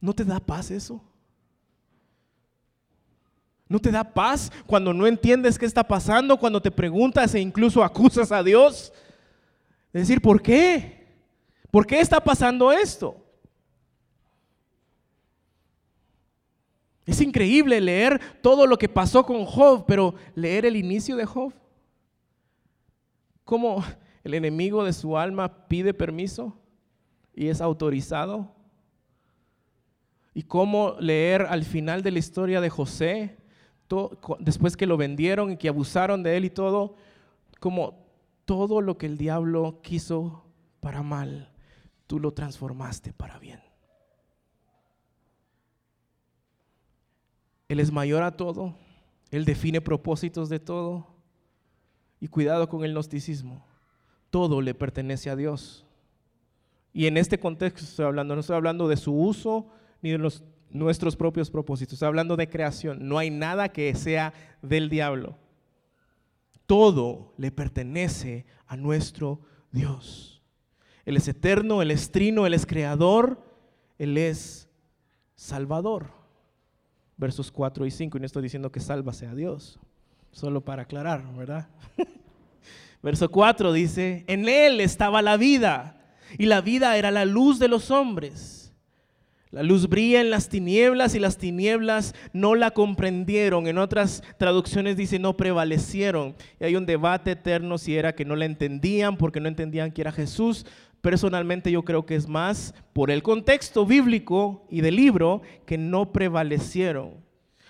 [0.00, 1.02] ¿No te da paz eso?
[3.74, 7.82] ¿No te da paz cuando no entiendes qué está pasando, cuando te preguntas e incluso
[7.82, 8.92] acusas a Dios?
[9.92, 11.08] Es decir, ¿por qué?
[11.72, 13.16] ¿Por qué está pasando esto?
[17.04, 21.52] Es increíble leer todo lo que pasó con Job, pero leer el inicio de Job.
[23.42, 23.84] ¿Cómo
[24.22, 26.56] el enemigo de su alma pide permiso
[27.34, 28.54] y es autorizado
[30.32, 33.42] y cómo leer al final de la historia de José,
[34.40, 36.96] después que lo vendieron y que abusaron de él y todo,
[37.60, 38.04] como
[38.44, 40.44] todo lo que el diablo quiso
[40.80, 41.50] para mal,
[42.06, 43.60] tú lo transformaste para bien.
[47.68, 48.76] Él es mayor a todo,
[49.30, 51.08] Él define propósitos de todo.
[52.20, 53.66] Y cuidado con el gnosticismo,
[54.30, 55.84] todo le pertenece a Dios.
[56.92, 59.66] Y en este contexto estoy hablando, no estoy hablando de su uso
[60.00, 62.02] ni de los, nuestros propios propósitos.
[62.02, 63.08] Hablando de creación.
[63.08, 65.38] No hay nada que sea del diablo.
[66.66, 70.42] Todo le pertenece a nuestro Dios.
[71.06, 73.42] Él es eterno, Él es trino, Él es creador,
[73.98, 74.68] Él es
[75.34, 76.10] salvador.
[77.16, 79.78] Versos 4 y 5, y no estoy diciendo que salva sea Dios,
[80.32, 81.68] solo para aclarar, ¿verdad?
[83.02, 86.00] Verso 4 dice, en Él estaba la vida,
[86.38, 88.53] y la vida era la luz de los hombres.
[89.54, 93.68] La luz brilla en las tinieblas y las tinieblas no la comprendieron.
[93.68, 96.34] En otras traducciones dice no prevalecieron.
[96.58, 100.00] Y hay un debate eterno si era que no la entendían porque no entendían que
[100.00, 100.66] era Jesús.
[101.00, 106.10] Personalmente yo creo que es más por el contexto bíblico y del libro que no
[106.10, 107.22] prevalecieron.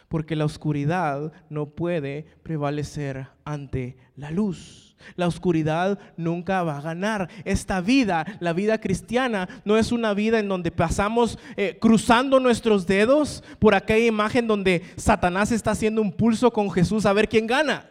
[0.09, 4.84] Porque la oscuridad no puede prevalecer ante la luz.
[5.17, 7.29] La oscuridad nunca va a ganar.
[7.45, 12.87] Esta vida, la vida cristiana, no es una vida en donde pasamos eh, cruzando nuestros
[12.87, 17.47] dedos por aquella imagen donde Satanás está haciendo un pulso con Jesús a ver quién
[17.47, 17.91] gana.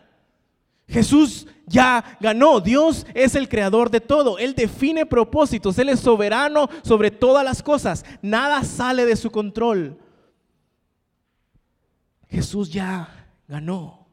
[0.87, 2.59] Jesús ya ganó.
[2.59, 4.37] Dios es el creador de todo.
[4.37, 5.77] Él define propósitos.
[5.79, 8.05] Él es soberano sobre todas las cosas.
[8.21, 9.97] Nada sale de su control.
[12.29, 14.07] Jesús ya ganó.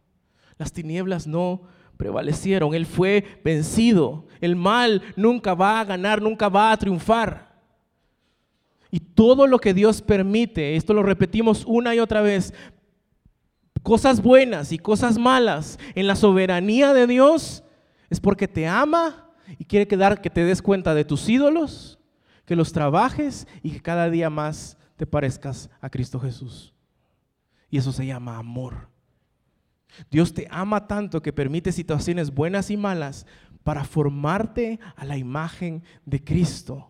[0.58, 1.62] Las tinieblas no
[2.00, 2.72] prevalecieron.
[2.72, 4.24] Él fue vencido.
[4.40, 7.60] El mal nunca va a ganar, nunca va a triunfar.
[8.90, 12.54] Y todo lo que Dios permite, esto lo repetimos una y otra vez,
[13.82, 17.62] cosas buenas y cosas malas en la soberanía de Dios,
[18.08, 21.98] es porque te ama y quiere que, que te des cuenta de tus ídolos,
[22.46, 26.72] que los trabajes y que cada día más te parezcas a Cristo Jesús.
[27.68, 28.89] Y eso se llama amor.
[30.10, 33.26] Dios te ama tanto que permite situaciones buenas y malas
[33.64, 36.88] para formarte a la imagen de Cristo.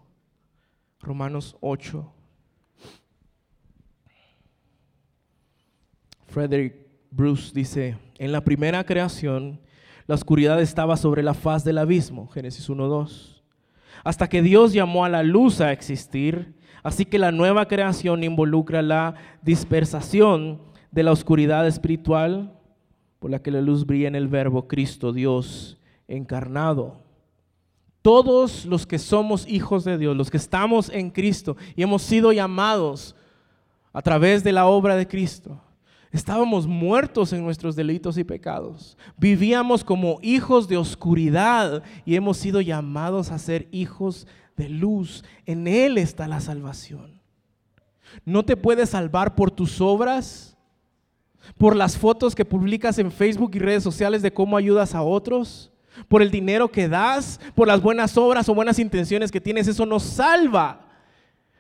[1.01, 2.13] Romanos 8.
[6.29, 9.61] Frederick Bruce dice, en la primera creación,
[10.07, 13.43] la oscuridad estaba sobre la faz del abismo, Génesis 1.2,
[14.05, 18.81] hasta que Dios llamó a la luz a existir, así que la nueva creación involucra
[18.83, 22.60] la dispersación de la oscuridad espiritual
[23.21, 27.03] por la que la luz brilla en el verbo Cristo, Dios encarnado.
[28.03, 32.33] Todos los que somos hijos de Dios, los que estamos en Cristo y hemos sido
[32.33, 33.15] llamados
[33.93, 35.61] a través de la obra de Cristo,
[36.11, 38.97] estábamos muertos en nuestros delitos y pecados.
[39.19, 45.25] Vivíamos como hijos de oscuridad y hemos sido llamados a ser hijos de luz.
[45.45, 47.21] En Él está la salvación.
[48.25, 50.50] No te puedes salvar por tus obras,
[51.59, 55.71] por las fotos que publicas en Facebook y redes sociales de cómo ayudas a otros
[56.09, 59.87] por el dinero que das, por las buenas obras o buenas intenciones que tienes, eso
[59.87, 60.87] no salva.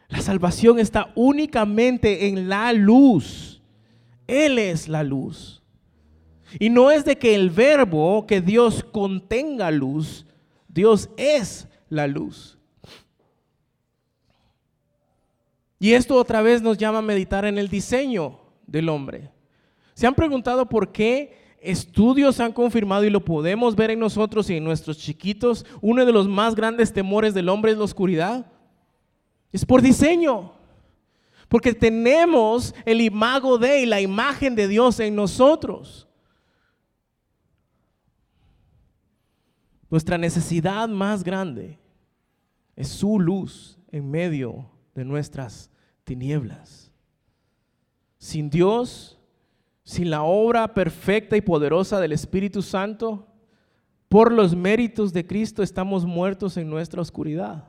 [0.08, 3.62] La salvación está únicamente en la luz.
[4.26, 5.62] Él es la luz.
[6.58, 10.26] Y no es de que el verbo, que Dios contenga luz,
[10.68, 12.58] Dios es la luz.
[15.78, 19.30] Y esto otra vez nos llama a meditar en el diseño del hombre.
[20.00, 24.56] ¿Se han preguntado por qué Estudios han confirmado y lo podemos ver en nosotros y
[24.56, 25.66] en nuestros chiquitos.
[25.82, 28.50] Uno de los más grandes temores del hombre es la oscuridad.
[29.52, 30.54] Es por diseño.
[31.50, 36.08] Porque tenemos el imago de y la imagen de Dios en nosotros.
[39.90, 41.78] Nuestra necesidad más grande
[42.74, 45.70] es su luz en medio de nuestras
[46.04, 46.90] tinieblas.
[48.16, 49.19] Sin Dios
[49.90, 53.26] sin la obra perfecta y poderosa del Espíritu Santo,
[54.08, 57.68] por los méritos de Cristo estamos muertos en nuestra oscuridad.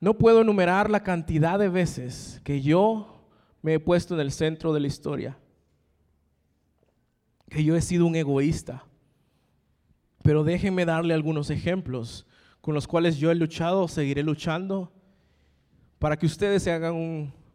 [0.00, 3.26] No puedo enumerar la cantidad de veces que yo
[3.60, 5.36] me he puesto en el centro de la historia,
[7.50, 8.84] que yo he sido un egoísta.
[10.22, 12.26] Pero déjenme darle algunos ejemplos
[12.62, 14.94] con los cuales yo he luchado, seguiré luchando,
[15.98, 17.45] para que ustedes se hagan un,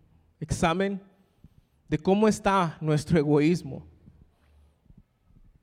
[0.42, 1.02] examen
[1.88, 3.86] de cómo está nuestro egoísmo.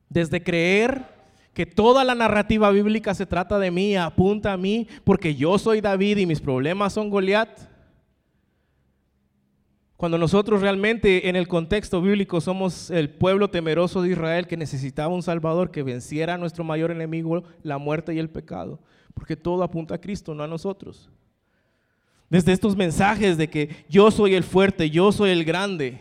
[0.09, 1.05] Desde creer
[1.53, 5.81] que toda la narrativa bíblica se trata de mí, apunta a mí, porque yo soy
[5.81, 7.49] David y mis problemas son Goliat.
[9.97, 15.13] Cuando nosotros realmente en el contexto bíblico somos el pueblo temeroso de Israel que necesitaba
[15.13, 18.79] un Salvador que venciera a nuestro mayor enemigo, la muerte y el pecado.
[19.13, 21.09] Porque todo apunta a Cristo, no a nosotros.
[22.29, 25.99] Desde estos mensajes de que yo soy el fuerte, yo soy el grande.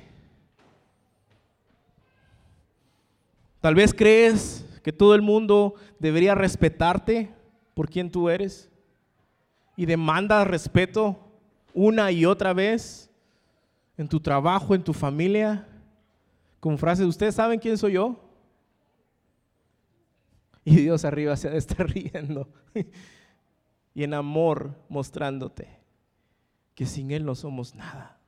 [3.61, 7.31] Tal vez crees que todo el mundo debería respetarte
[7.75, 8.71] por quien tú eres
[9.77, 11.19] y demanda respeto
[11.73, 13.11] una y otra vez
[13.97, 15.67] en tu trabajo, en tu familia,
[16.61, 18.17] con frases, ¿ustedes saben quién soy yo?
[20.65, 22.49] Y Dios arriba se está riendo
[23.95, 25.78] y en amor mostrándote
[26.79, 28.21] que sin Él no somos nada.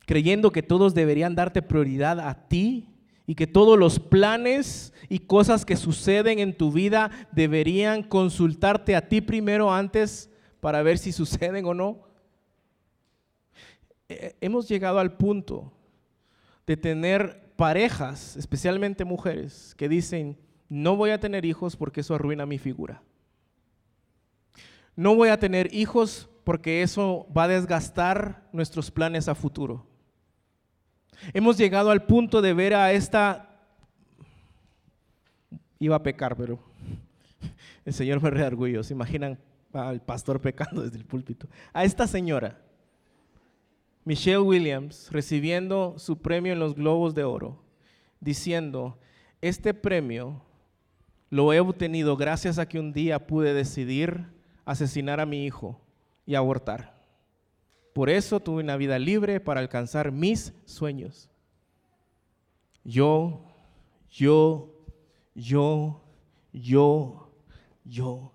[0.00, 2.88] Creyendo que todos deberían darte prioridad a ti
[3.28, 9.08] y que todos los planes y cosas que suceden en tu vida deberían consultarte a
[9.08, 10.28] ti primero antes
[10.58, 12.00] para ver si suceden o no.
[14.08, 15.72] Eh, hemos llegado al punto
[16.66, 20.36] de tener parejas, especialmente mujeres, que dicen,
[20.68, 23.00] no voy a tener hijos porque eso arruina mi figura
[25.00, 29.86] no voy a tener hijos porque eso va a desgastar nuestros planes a futuro.
[31.32, 33.48] Hemos llegado al punto de ver a esta,
[35.78, 36.58] iba a pecar, pero
[37.86, 39.38] el Señor me redargüyó, se imaginan
[39.72, 42.60] al pastor pecando desde el púlpito, a esta señora,
[44.04, 47.62] Michelle Williams, recibiendo su premio en los Globos de Oro,
[48.20, 48.98] diciendo,
[49.40, 50.42] este premio
[51.30, 54.38] lo he obtenido gracias a que un día pude decidir
[54.70, 55.80] asesinar a mi hijo
[56.24, 56.94] y abortar.
[57.92, 61.28] Por eso tuve una vida libre para alcanzar mis sueños.
[62.84, 63.44] Yo,
[64.10, 64.72] yo,
[65.34, 66.00] yo,
[66.52, 67.30] yo,
[67.84, 68.32] yo,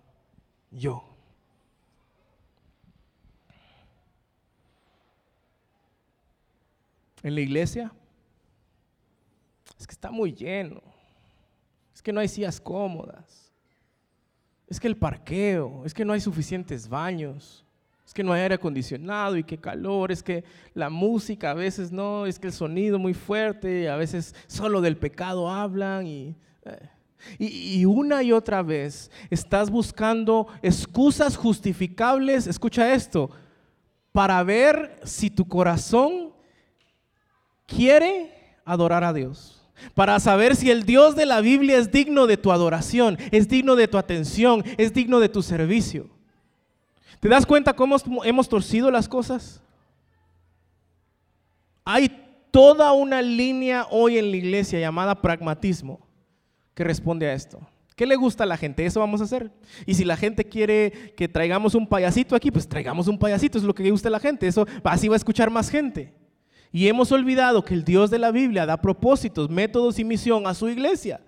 [0.72, 1.04] yo.
[7.24, 7.92] En la iglesia
[9.80, 10.82] es que está muy lleno.
[11.94, 13.45] Es que no hay sillas cómodas
[14.68, 17.64] es que el parqueo, es que no hay suficientes baños,
[18.06, 20.44] es que no hay aire acondicionado y qué calor, es que
[20.74, 24.98] la música a veces no, es que el sonido muy fuerte, a veces solo del
[24.98, 26.36] pecado hablan y,
[26.66, 26.90] eh,
[27.40, 33.30] y, y una y otra vez estás buscando excusas justificables, escucha esto,
[34.12, 36.32] para ver si tu corazón
[37.68, 38.32] quiere
[38.66, 39.55] adorar a Dios
[39.94, 43.76] para saber si el Dios de la Biblia es digno de tu adoración, es digno
[43.76, 46.10] de tu atención, es digno de tu servicio.
[47.20, 49.62] ¿Te das cuenta cómo hemos torcido las cosas?
[51.84, 52.10] Hay
[52.52, 56.00] toda una línea hoy en la iglesia llamada pragmatismo
[56.74, 57.60] que responde a esto.
[57.96, 58.86] ¿Qué le gusta a la gente?
[58.86, 59.52] Eso vamos a hacer.
[59.86, 63.64] Y si la gente quiere que traigamos un payasito aquí, pues traigamos un payasito, es
[63.64, 64.48] lo que le gusta a la gente.
[64.48, 66.14] Eso así va a escuchar más gente.
[66.76, 70.54] Y hemos olvidado que el Dios de la Biblia da propósitos, métodos y misión a
[70.54, 71.22] su iglesia.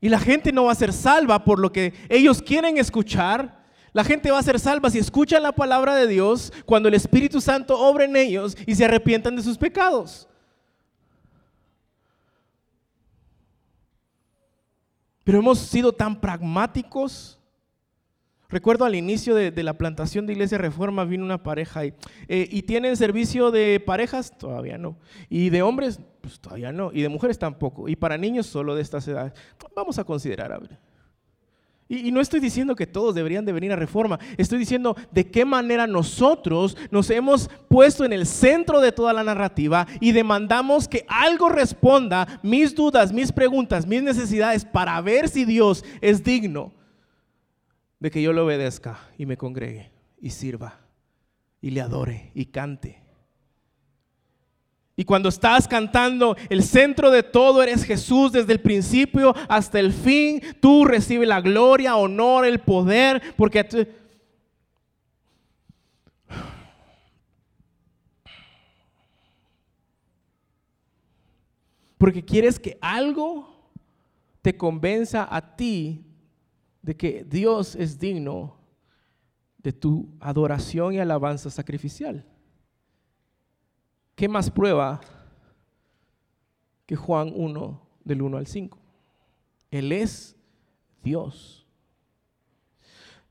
[0.00, 3.64] Y la gente no va a ser salva por lo que ellos quieren escuchar.
[3.92, 7.40] La gente va a ser salva si escuchan la palabra de Dios cuando el Espíritu
[7.40, 10.28] Santo obra en ellos y se arrepientan de sus pecados.
[15.22, 17.38] Pero hemos sido tan pragmáticos.
[18.54, 21.94] Recuerdo al inicio de, la plantación de Iglesia Reforma vino una pareja y,
[22.28, 24.96] eh, y tienen servicio de parejas, todavía no.
[25.28, 26.92] Y de hombres, pues todavía no.
[26.92, 27.88] Y de mujeres tampoco.
[27.88, 29.32] Y para niños solo de estas edades.
[29.74, 30.78] Vamos a considerar, ver.
[31.88, 35.44] Y, no estoy diciendo que todos deberían de venir a reforma, estoy diciendo de qué
[35.44, 41.04] manera nosotros nos hemos puesto en el centro de toda la narrativa y demandamos que
[41.08, 46.72] algo responda mis dudas, mis preguntas, mis necesidades para ver si Dios es digno
[48.04, 49.90] de que yo le obedezca y me congregue
[50.20, 50.78] y sirva
[51.62, 53.02] y le adore y cante.
[54.94, 59.90] Y cuando estás cantando, el centro de todo eres Jesús desde el principio hasta el
[59.90, 60.42] fin.
[60.60, 63.88] Tú recibes la gloria, honor, el poder, porque...
[71.96, 73.72] Porque quieres que algo
[74.42, 76.04] te convenza a ti
[76.84, 78.56] de que Dios es digno
[79.56, 82.26] de tu adoración y alabanza sacrificial.
[84.14, 85.00] ¿Qué más prueba
[86.84, 88.78] que Juan 1 del 1 al 5?
[89.70, 90.36] Él es
[91.02, 91.66] Dios.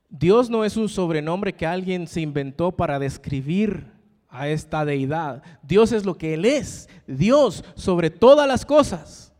[0.09, 3.91] Dios no es un sobrenombre que alguien se inventó para describir
[4.29, 5.43] a esta deidad.
[5.61, 9.32] Dios es lo que Él es, Dios sobre todas las cosas.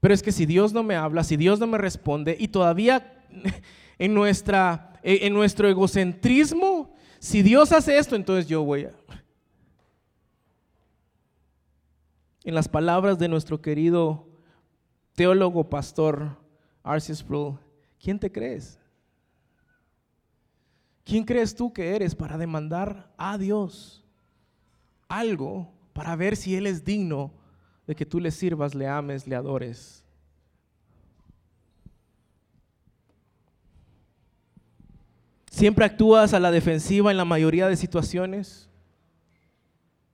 [0.00, 3.24] Pero es que si Dios no me habla, si Dios no me responde y todavía
[3.98, 8.92] en, nuestra, en nuestro egocentrismo si Dios hace esto, entonces yo voy a...
[12.44, 14.28] En las palabras de nuestro querido
[15.14, 16.38] teólogo pastor
[16.84, 17.58] Arceus Sproul,
[18.00, 18.78] ¿quién te crees?
[21.04, 24.04] ¿Quién crees tú que eres para demandar a Dios
[25.08, 27.32] algo para ver si Él es digno
[27.86, 30.04] de que tú le sirvas, le ames, le adores?
[35.50, 38.68] Siempre actúas a la defensiva en la mayoría de situaciones.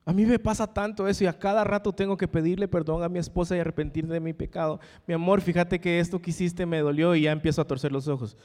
[0.05, 3.09] A mí me pasa tanto eso y a cada rato tengo que pedirle perdón a
[3.09, 4.81] mi esposa y arrepentir de mi pecado.
[5.07, 8.09] Mi amor, fíjate que esto que hiciste me dolió y ya empiezo a torcer los
[8.09, 8.37] ojos.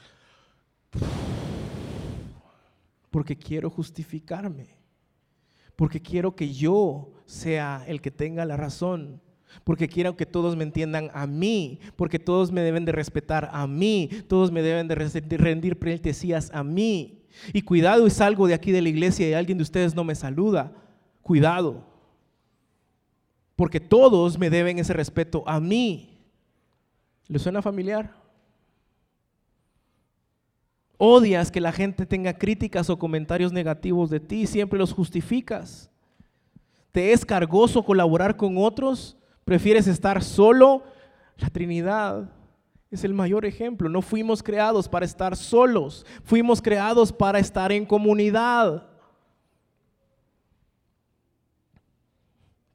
[3.10, 4.77] Porque quiero justificarme.
[5.78, 9.20] Porque quiero que yo sea el que tenga la razón
[9.64, 13.66] porque quiero que todos me entiendan a mí, porque todos me deben de respetar a
[13.66, 17.22] mí, todos me deben de rendir pleitesías a mí.
[17.52, 20.14] Y cuidado y salgo de aquí de la iglesia y alguien de ustedes no me
[20.14, 20.72] saluda.
[21.22, 21.86] Cuidado.
[23.56, 26.18] Porque todos me deben ese respeto a mí.
[27.26, 28.17] ¿Le suena familiar?
[30.98, 35.90] Odias que la gente tenga críticas o comentarios negativos de ti, siempre los justificas.
[36.92, 39.18] ¿Te es cargoso colaborar con otros?
[39.48, 40.82] prefieres estar solo,
[41.38, 42.30] la Trinidad
[42.90, 43.88] es el mayor ejemplo.
[43.88, 48.86] No fuimos creados para estar solos, fuimos creados para estar en comunidad.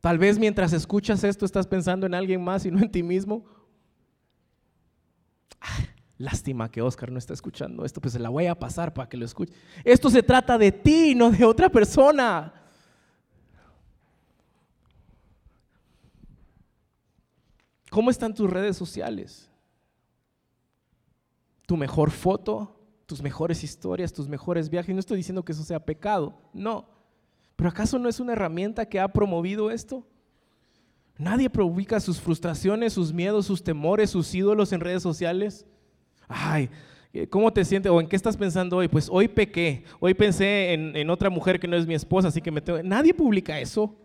[0.01, 3.45] Tal vez mientras escuchas esto estás pensando en alguien más y no en ti mismo.
[5.61, 5.77] Ah,
[6.23, 9.17] lástima que Oscar no está escuchando esto, pues se la voy a pasar para que
[9.17, 9.53] lo escuche.
[9.83, 12.53] Esto se trata de ti, no de otra persona.
[17.89, 19.49] ¿Cómo están tus redes sociales?
[21.67, 22.79] ¿Tu mejor foto?
[23.05, 24.13] ¿Tus mejores historias?
[24.13, 24.95] ¿Tus mejores viajes?
[24.95, 26.89] No estoy diciendo que eso sea pecado, no.
[27.55, 30.07] ¿Pero acaso no es una herramienta que ha promovido esto?
[31.17, 35.65] Nadie publica sus frustraciones, sus miedos, sus temores, sus ídolos en redes sociales.
[36.27, 36.69] Ay,
[37.29, 38.87] ¿cómo te sientes o en qué estás pensando hoy?
[38.87, 42.41] Pues hoy pequé, hoy pensé en, en otra mujer que no es mi esposa, así
[42.41, 42.81] que me tengo...
[42.83, 43.95] Nadie publica eso.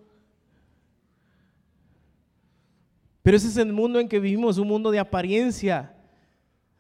[3.23, 5.95] Pero ese es el mundo en que vivimos, un mundo de apariencia,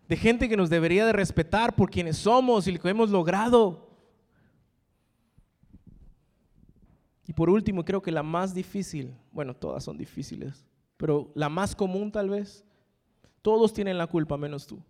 [0.08, 3.86] de gente que nos debería de respetar por quienes somos y lo que hemos logrado.
[7.26, 10.64] Y por último, creo que la más difícil, bueno, todas son difíciles,
[10.96, 12.64] pero la más común tal vez,
[13.42, 14.82] Todos tienen la culpa menos tú.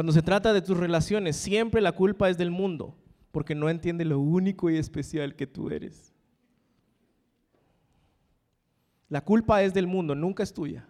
[0.00, 2.96] Cuando se trata de tus relaciones, siempre la culpa es del mundo,
[3.32, 6.14] porque no entiende lo único y especial que tú eres.
[9.10, 10.88] La culpa es del mundo, nunca es tuya.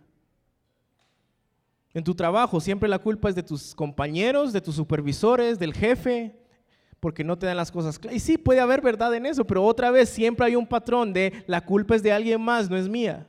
[1.92, 6.38] En tu trabajo siempre la culpa es de tus compañeros, de tus supervisores, del jefe,
[7.00, 8.16] porque no te dan las cosas claras.
[8.16, 11.42] Y sí, puede haber verdad en eso, pero otra vez siempre hay un patrón de
[11.48, 13.26] la culpa es de alguien más, no es mía.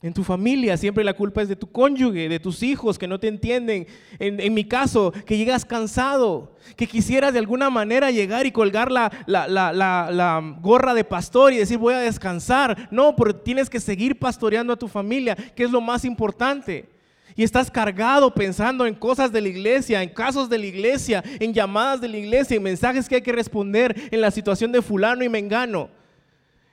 [0.00, 3.18] En tu familia siempre la culpa es de tu cónyuge, de tus hijos que no
[3.18, 3.88] te entienden.
[4.20, 9.10] En, mi caso, que llegas cansado, que quisieras de alguna manera llegar y colgar la,
[9.26, 12.88] la, gorra de pastor y decir voy a descansar.
[12.92, 16.88] No, porque tienes que seguir pastoreando a tu familia, que es lo más importante.
[17.34, 21.52] Y estás cargado pensando en cosas de la iglesia, en casos de la iglesia, en
[21.52, 25.24] llamadas de la iglesia, en mensajes que hay que responder en la situación de fulano
[25.24, 25.97] y mengano.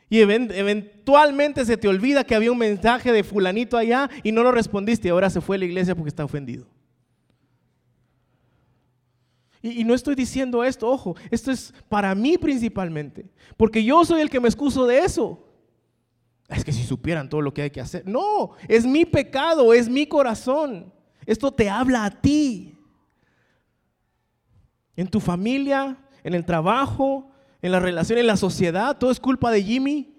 [0.09, 4.51] Y eventualmente se te olvida que había un mensaje de fulanito allá y no lo
[4.51, 6.67] respondiste y ahora se fue a la iglesia porque está ofendido.
[9.61, 14.21] Y, y, no estoy diciendo esto, ojo, esto es para mí principalmente, porque yo soy
[14.21, 15.41] el que me excuso de eso.
[16.47, 18.07] Es que si supieran todo lo que hay que hacer.
[18.07, 20.93] No, es mi pecado, es mi corazón.
[21.25, 22.77] Esto te habla a ti.
[24.95, 27.31] En tu familia, en el trabajo,
[27.65, 30.13] en la relación, en la sociedad, todo es culpa de Jimmy.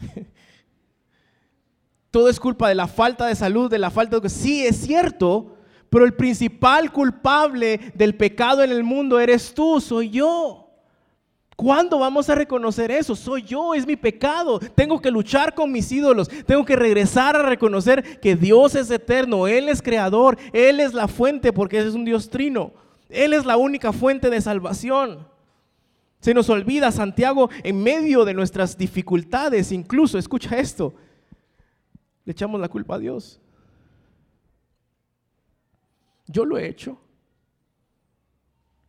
[2.10, 4.28] todo es culpa de la falta de salud, de la falta de...
[4.28, 5.56] Sí, es cierto,
[5.88, 10.68] pero el principal culpable del pecado en el mundo eres tú, soy yo.
[11.54, 13.14] ¿Cuándo vamos a reconocer eso?
[13.14, 14.58] Soy yo, es mi pecado.
[14.58, 16.28] Tengo que luchar con mis ídolos.
[16.44, 19.46] Tengo que regresar a reconocer que Dios es eterno.
[19.46, 20.36] Él es creador.
[20.52, 22.72] Él es la fuente porque es un Dios trino.
[23.12, 25.26] Él es la única fuente de salvación.
[26.20, 30.94] Se nos olvida, Santiago, en medio de nuestras dificultades, incluso, escucha esto,
[32.24, 33.40] le echamos la culpa a Dios.
[36.28, 36.98] Yo lo he hecho.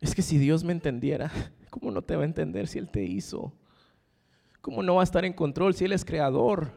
[0.00, 1.32] Es que si Dios me entendiera,
[1.70, 3.52] ¿cómo no te va a entender si Él te hizo?
[4.60, 6.72] ¿Cómo no va a estar en control si Él es creador?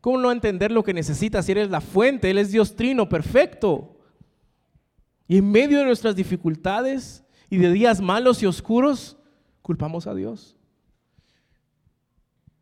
[0.00, 2.30] ¿Cómo no entender lo que necesitas si eres la fuente?
[2.30, 3.99] Él es Dios trino, perfecto.
[5.30, 9.16] Y en medio de nuestras dificultades y de días malos y oscuros,
[9.62, 10.56] culpamos a Dios.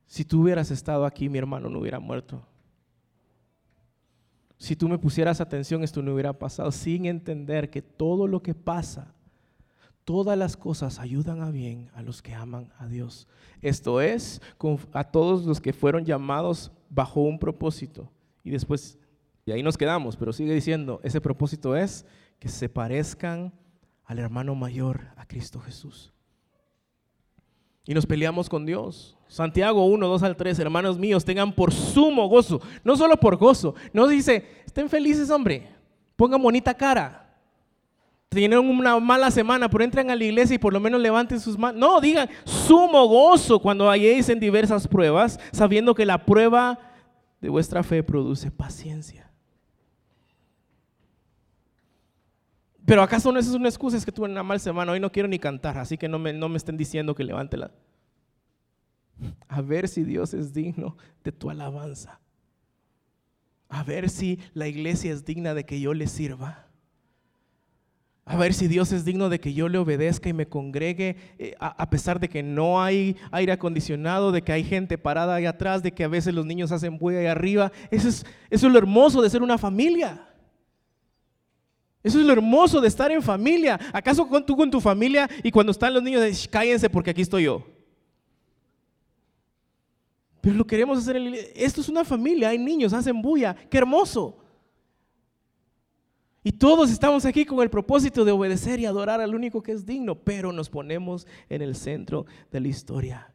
[0.04, 2.46] Si tú hubieras estado aquí, mi hermano no hubiera muerto.
[4.58, 8.54] Si tú me pusieras atención, esto no hubiera pasado sin entender que todo lo que
[8.54, 9.14] pasa,
[10.04, 13.28] todas las cosas ayudan a bien a los que aman a Dios.
[13.62, 14.42] Esto es,
[14.92, 18.12] a todos los que fueron llamados bajo un propósito.
[18.44, 18.98] Y después,
[19.46, 22.04] y ahí nos quedamos, pero sigue diciendo, ese propósito es
[22.38, 23.52] que se parezcan
[24.04, 26.12] al hermano mayor, a Cristo Jesús.
[27.84, 29.16] Y nos peleamos con Dios.
[29.28, 33.74] Santiago 1, 2 al 3, hermanos míos, tengan por sumo gozo, no solo por gozo,
[33.92, 35.68] no dice, estén felices, hombre,
[36.16, 37.24] pongan bonita cara.
[38.30, 41.56] Tienen una mala semana, pero entran a la iglesia y por lo menos levanten sus
[41.56, 41.80] manos.
[41.80, 46.78] No, digan sumo gozo cuando hayáis en diversas pruebas, sabiendo que la prueba
[47.40, 49.27] de vuestra fe produce paciencia.
[52.88, 55.28] Pero acaso no es una excusa, es que tuve una mala semana, hoy no quiero
[55.28, 57.70] ni cantar, así que no me, no me estén diciendo que levante la...
[59.46, 62.18] A ver si Dios es digno de tu alabanza.
[63.68, 66.64] A ver si la iglesia es digna de que yo le sirva.
[68.24, 71.54] A ver si Dios es digno de que yo le obedezca y me congregue eh,
[71.60, 75.82] a, pesar de que no hay aire acondicionado, de que hay gente parada ahí atrás,
[75.82, 77.70] de que a veces los niños hacen bulla ahí arriba.
[77.90, 80.27] Eso es, eso es lo hermoso de ser una familia.
[82.02, 83.78] Eso es lo hermoso de estar en familia.
[83.92, 87.44] ¿Acaso tú con tu familia y cuando están los niños, dices, cállense porque aquí estoy
[87.44, 87.66] yo?
[90.40, 91.16] Pero lo queremos hacer.
[91.16, 93.54] En Esto es una familia, hay niños, hacen bulla.
[93.54, 94.38] ¡Qué hermoso!
[96.44, 99.84] Y todos estamos aquí con el propósito de obedecer y adorar al único que es
[99.84, 103.34] digno, pero nos ponemos en el centro de la historia.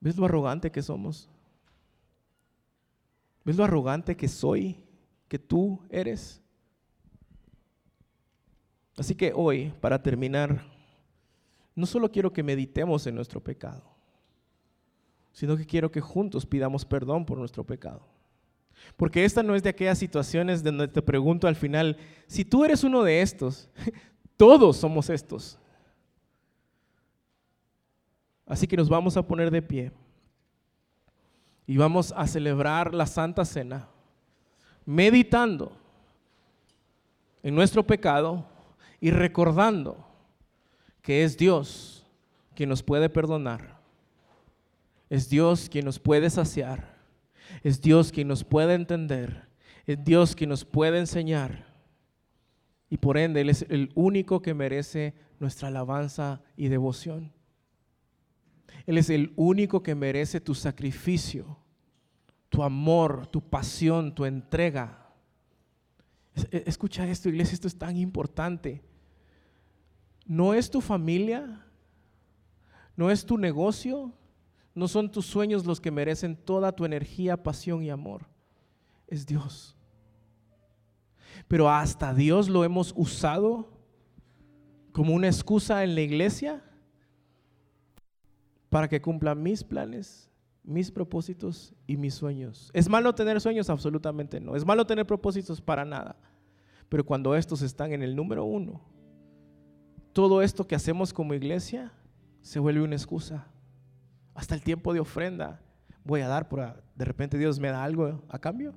[0.00, 1.28] ¿Ves lo arrogante que somos?
[3.44, 4.76] ¿Ves lo arrogante que soy,
[5.26, 6.40] que tú eres?
[8.98, 10.60] Así que hoy, para terminar,
[11.74, 13.82] no solo quiero que meditemos en nuestro pecado,
[15.32, 18.02] sino que quiero que juntos pidamos perdón por nuestro pecado.
[18.96, 21.96] Porque esta no es de aquellas situaciones donde te pregunto al final,
[22.26, 23.68] si tú eres uno de estos,
[24.36, 25.58] todos somos estos.
[28.46, 29.92] Así que nos vamos a poner de pie
[31.66, 33.88] y vamos a celebrar la Santa Cena,
[34.84, 35.76] meditando
[37.44, 38.57] en nuestro pecado
[39.00, 40.06] y recordando
[41.02, 42.06] que es Dios
[42.54, 43.78] quien nos puede perdonar.
[45.08, 46.98] Es Dios quien nos puede saciar.
[47.62, 49.48] Es Dios quien nos puede entender.
[49.86, 51.66] Es Dios quien nos puede enseñar.
[52.90, 57.32] Y por ende, Él es el único que merece nuestra alabanza y devoción.
[58.86, 61.58] Él es el único que merece tu sacrificio,
[62.48, 65.10] tu amor, tu pasión, tu entrega.
[66.50, 68.82] E, escucha esto, iglesia, esto es tan importante.
[70.28, 71.64] No es tu familia,
[72.94, 74.12] no es tu negocio,
[74.74, 78.26] no son tus sueños los que merecen toda tu energía, pasión y amor.
[79.06, 79.74] Es Dios.
[81.48, 83.72] Pero hasta Dios lo hemos usado
[84.92, 86.62] como una excusa en la iglesia
[88.68, 90.30] para que cumpla mis planes,
[90.62, 92.70] mis propósitos y mis sueños.
[92.74, 93.70] ¿Es malo tener sueños?
[93.70, 94.56] Absolutamente no.
[94.56, 95.62] ¿Es malo tener propósitos?
[95.62, 96.16] Para nada.
[96.90, 98.82] Pero cuando estos están en el número uno,
[100.12, 101.92] todo esto que hacemos como iglesia
[102.40, 103.46] se vuelve una excusa.
[104.34, 105.60] Hasta el tiempo de ofrenda
[106.04, 108.74] voy a dar, por, de repente Dios me da algo a cambio.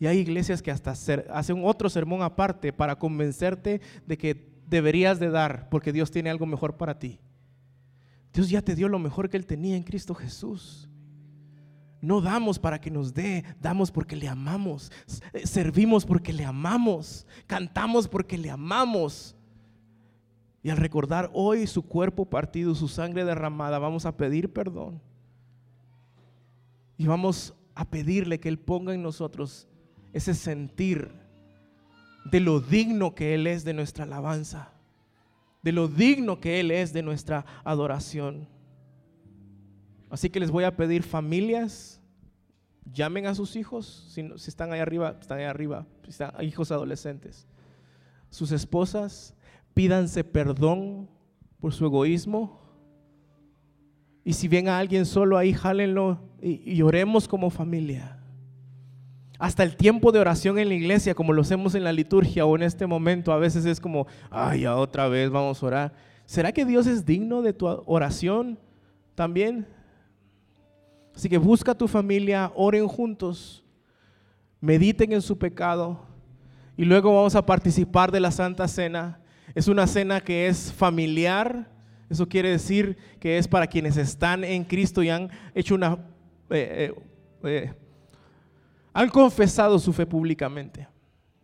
[0.00, 5.30] Y hay iglesias que hasta hacen otro sermón aparte para convencerte de que deberías de
[5.30, 7.20] dar porque Dios tiene algo mejor para ti.
[8.32, 10.88] Dios ya te dio lo mejor que Él tenía en Cristo Jesús.
[12.00, 14.92] No damos para que nos dé, damos porque le amamos,
[15.32, 19.34] eh, servimos porque le amamos, cantamos porque le amamos.
[20.62, 25.00] Y al recordar hoy su cuerpo partido, su sangre derramada, vamos a pedir perdón.
[26.96, 29.68] Y vamos a pedirle que Él ponga en nosotros
[30.12, 31.12] ese sentir
[32.24, 34.72] de lo digno que Él es de nuestra alabanza,
[35.62, 38.48] de lo digno que Él es de nuestra adoración.
[40.10, 42.00] Así que les voy a pedir familias,
[42.92, 47.46] llamen a sus hijos, si, están ahí arriba, están ahí arriba, si están hijos adolescentes,
[48.30, 49.34] sus esposas,
[49.78, 51.08] pídanse perdón
[51.60, 52.58] por su egoísmo.
[54.24, 58.18] Y si ven a alguien solo ahí, jálenlo y, oremos como familia.
[59.38, 62.56] Hasta el tiempo de oración en la iglesia, como lo hacemos en la liturgia o
[62.56, 65.94] en este momento, a veces es como, ay, otra vez vamos a orar.
[66.26, 68.58] ¿Será que Dios es digno de tu oración
[69.14, 69.64] también?
[71.14, 73.64] Así que busca a tu familia, oren juntos,
[74.60, 76.00] mediten en su pecado
[76.76, 79.20] y luego vamos a participar de la Santa Cena.
[79.58, 81.68] Es una cena que es familiar,
[82.08, 85.94] eso quiere decir que es para quienes están en Cristo y han hecho una...
[86.48, 86.94] Eh, eh,
[87.42, 87.74] eh,
[88.92, 90.86] han confesado su fe públicamente.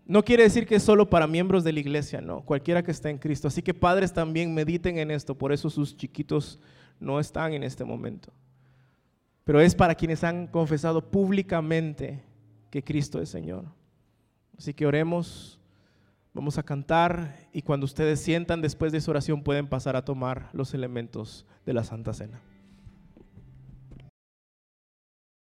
[0.07, 3.11] No quiere decir que es solo para miembros de la iglesia, no, cualquiera que está
[3.11, 3.49] en Cristo.
[3.49, 6.61] Así que padres también mediten en esto, por eso sus chiquitos
[7.01, 8.33] no están en este momento.
[9.43, 12.23] Pero es para quienes han confesado públicamente
[12.71, 13.65] que Cristo es Señor.
[14.57, 15.59] Así que oremos,
[16.35, 20.51] vamos a cantar y cuando ustedes sientan después de esa oración pueden pasar a tomar
[20.53, 22.43] los elementos de la Santa Cena.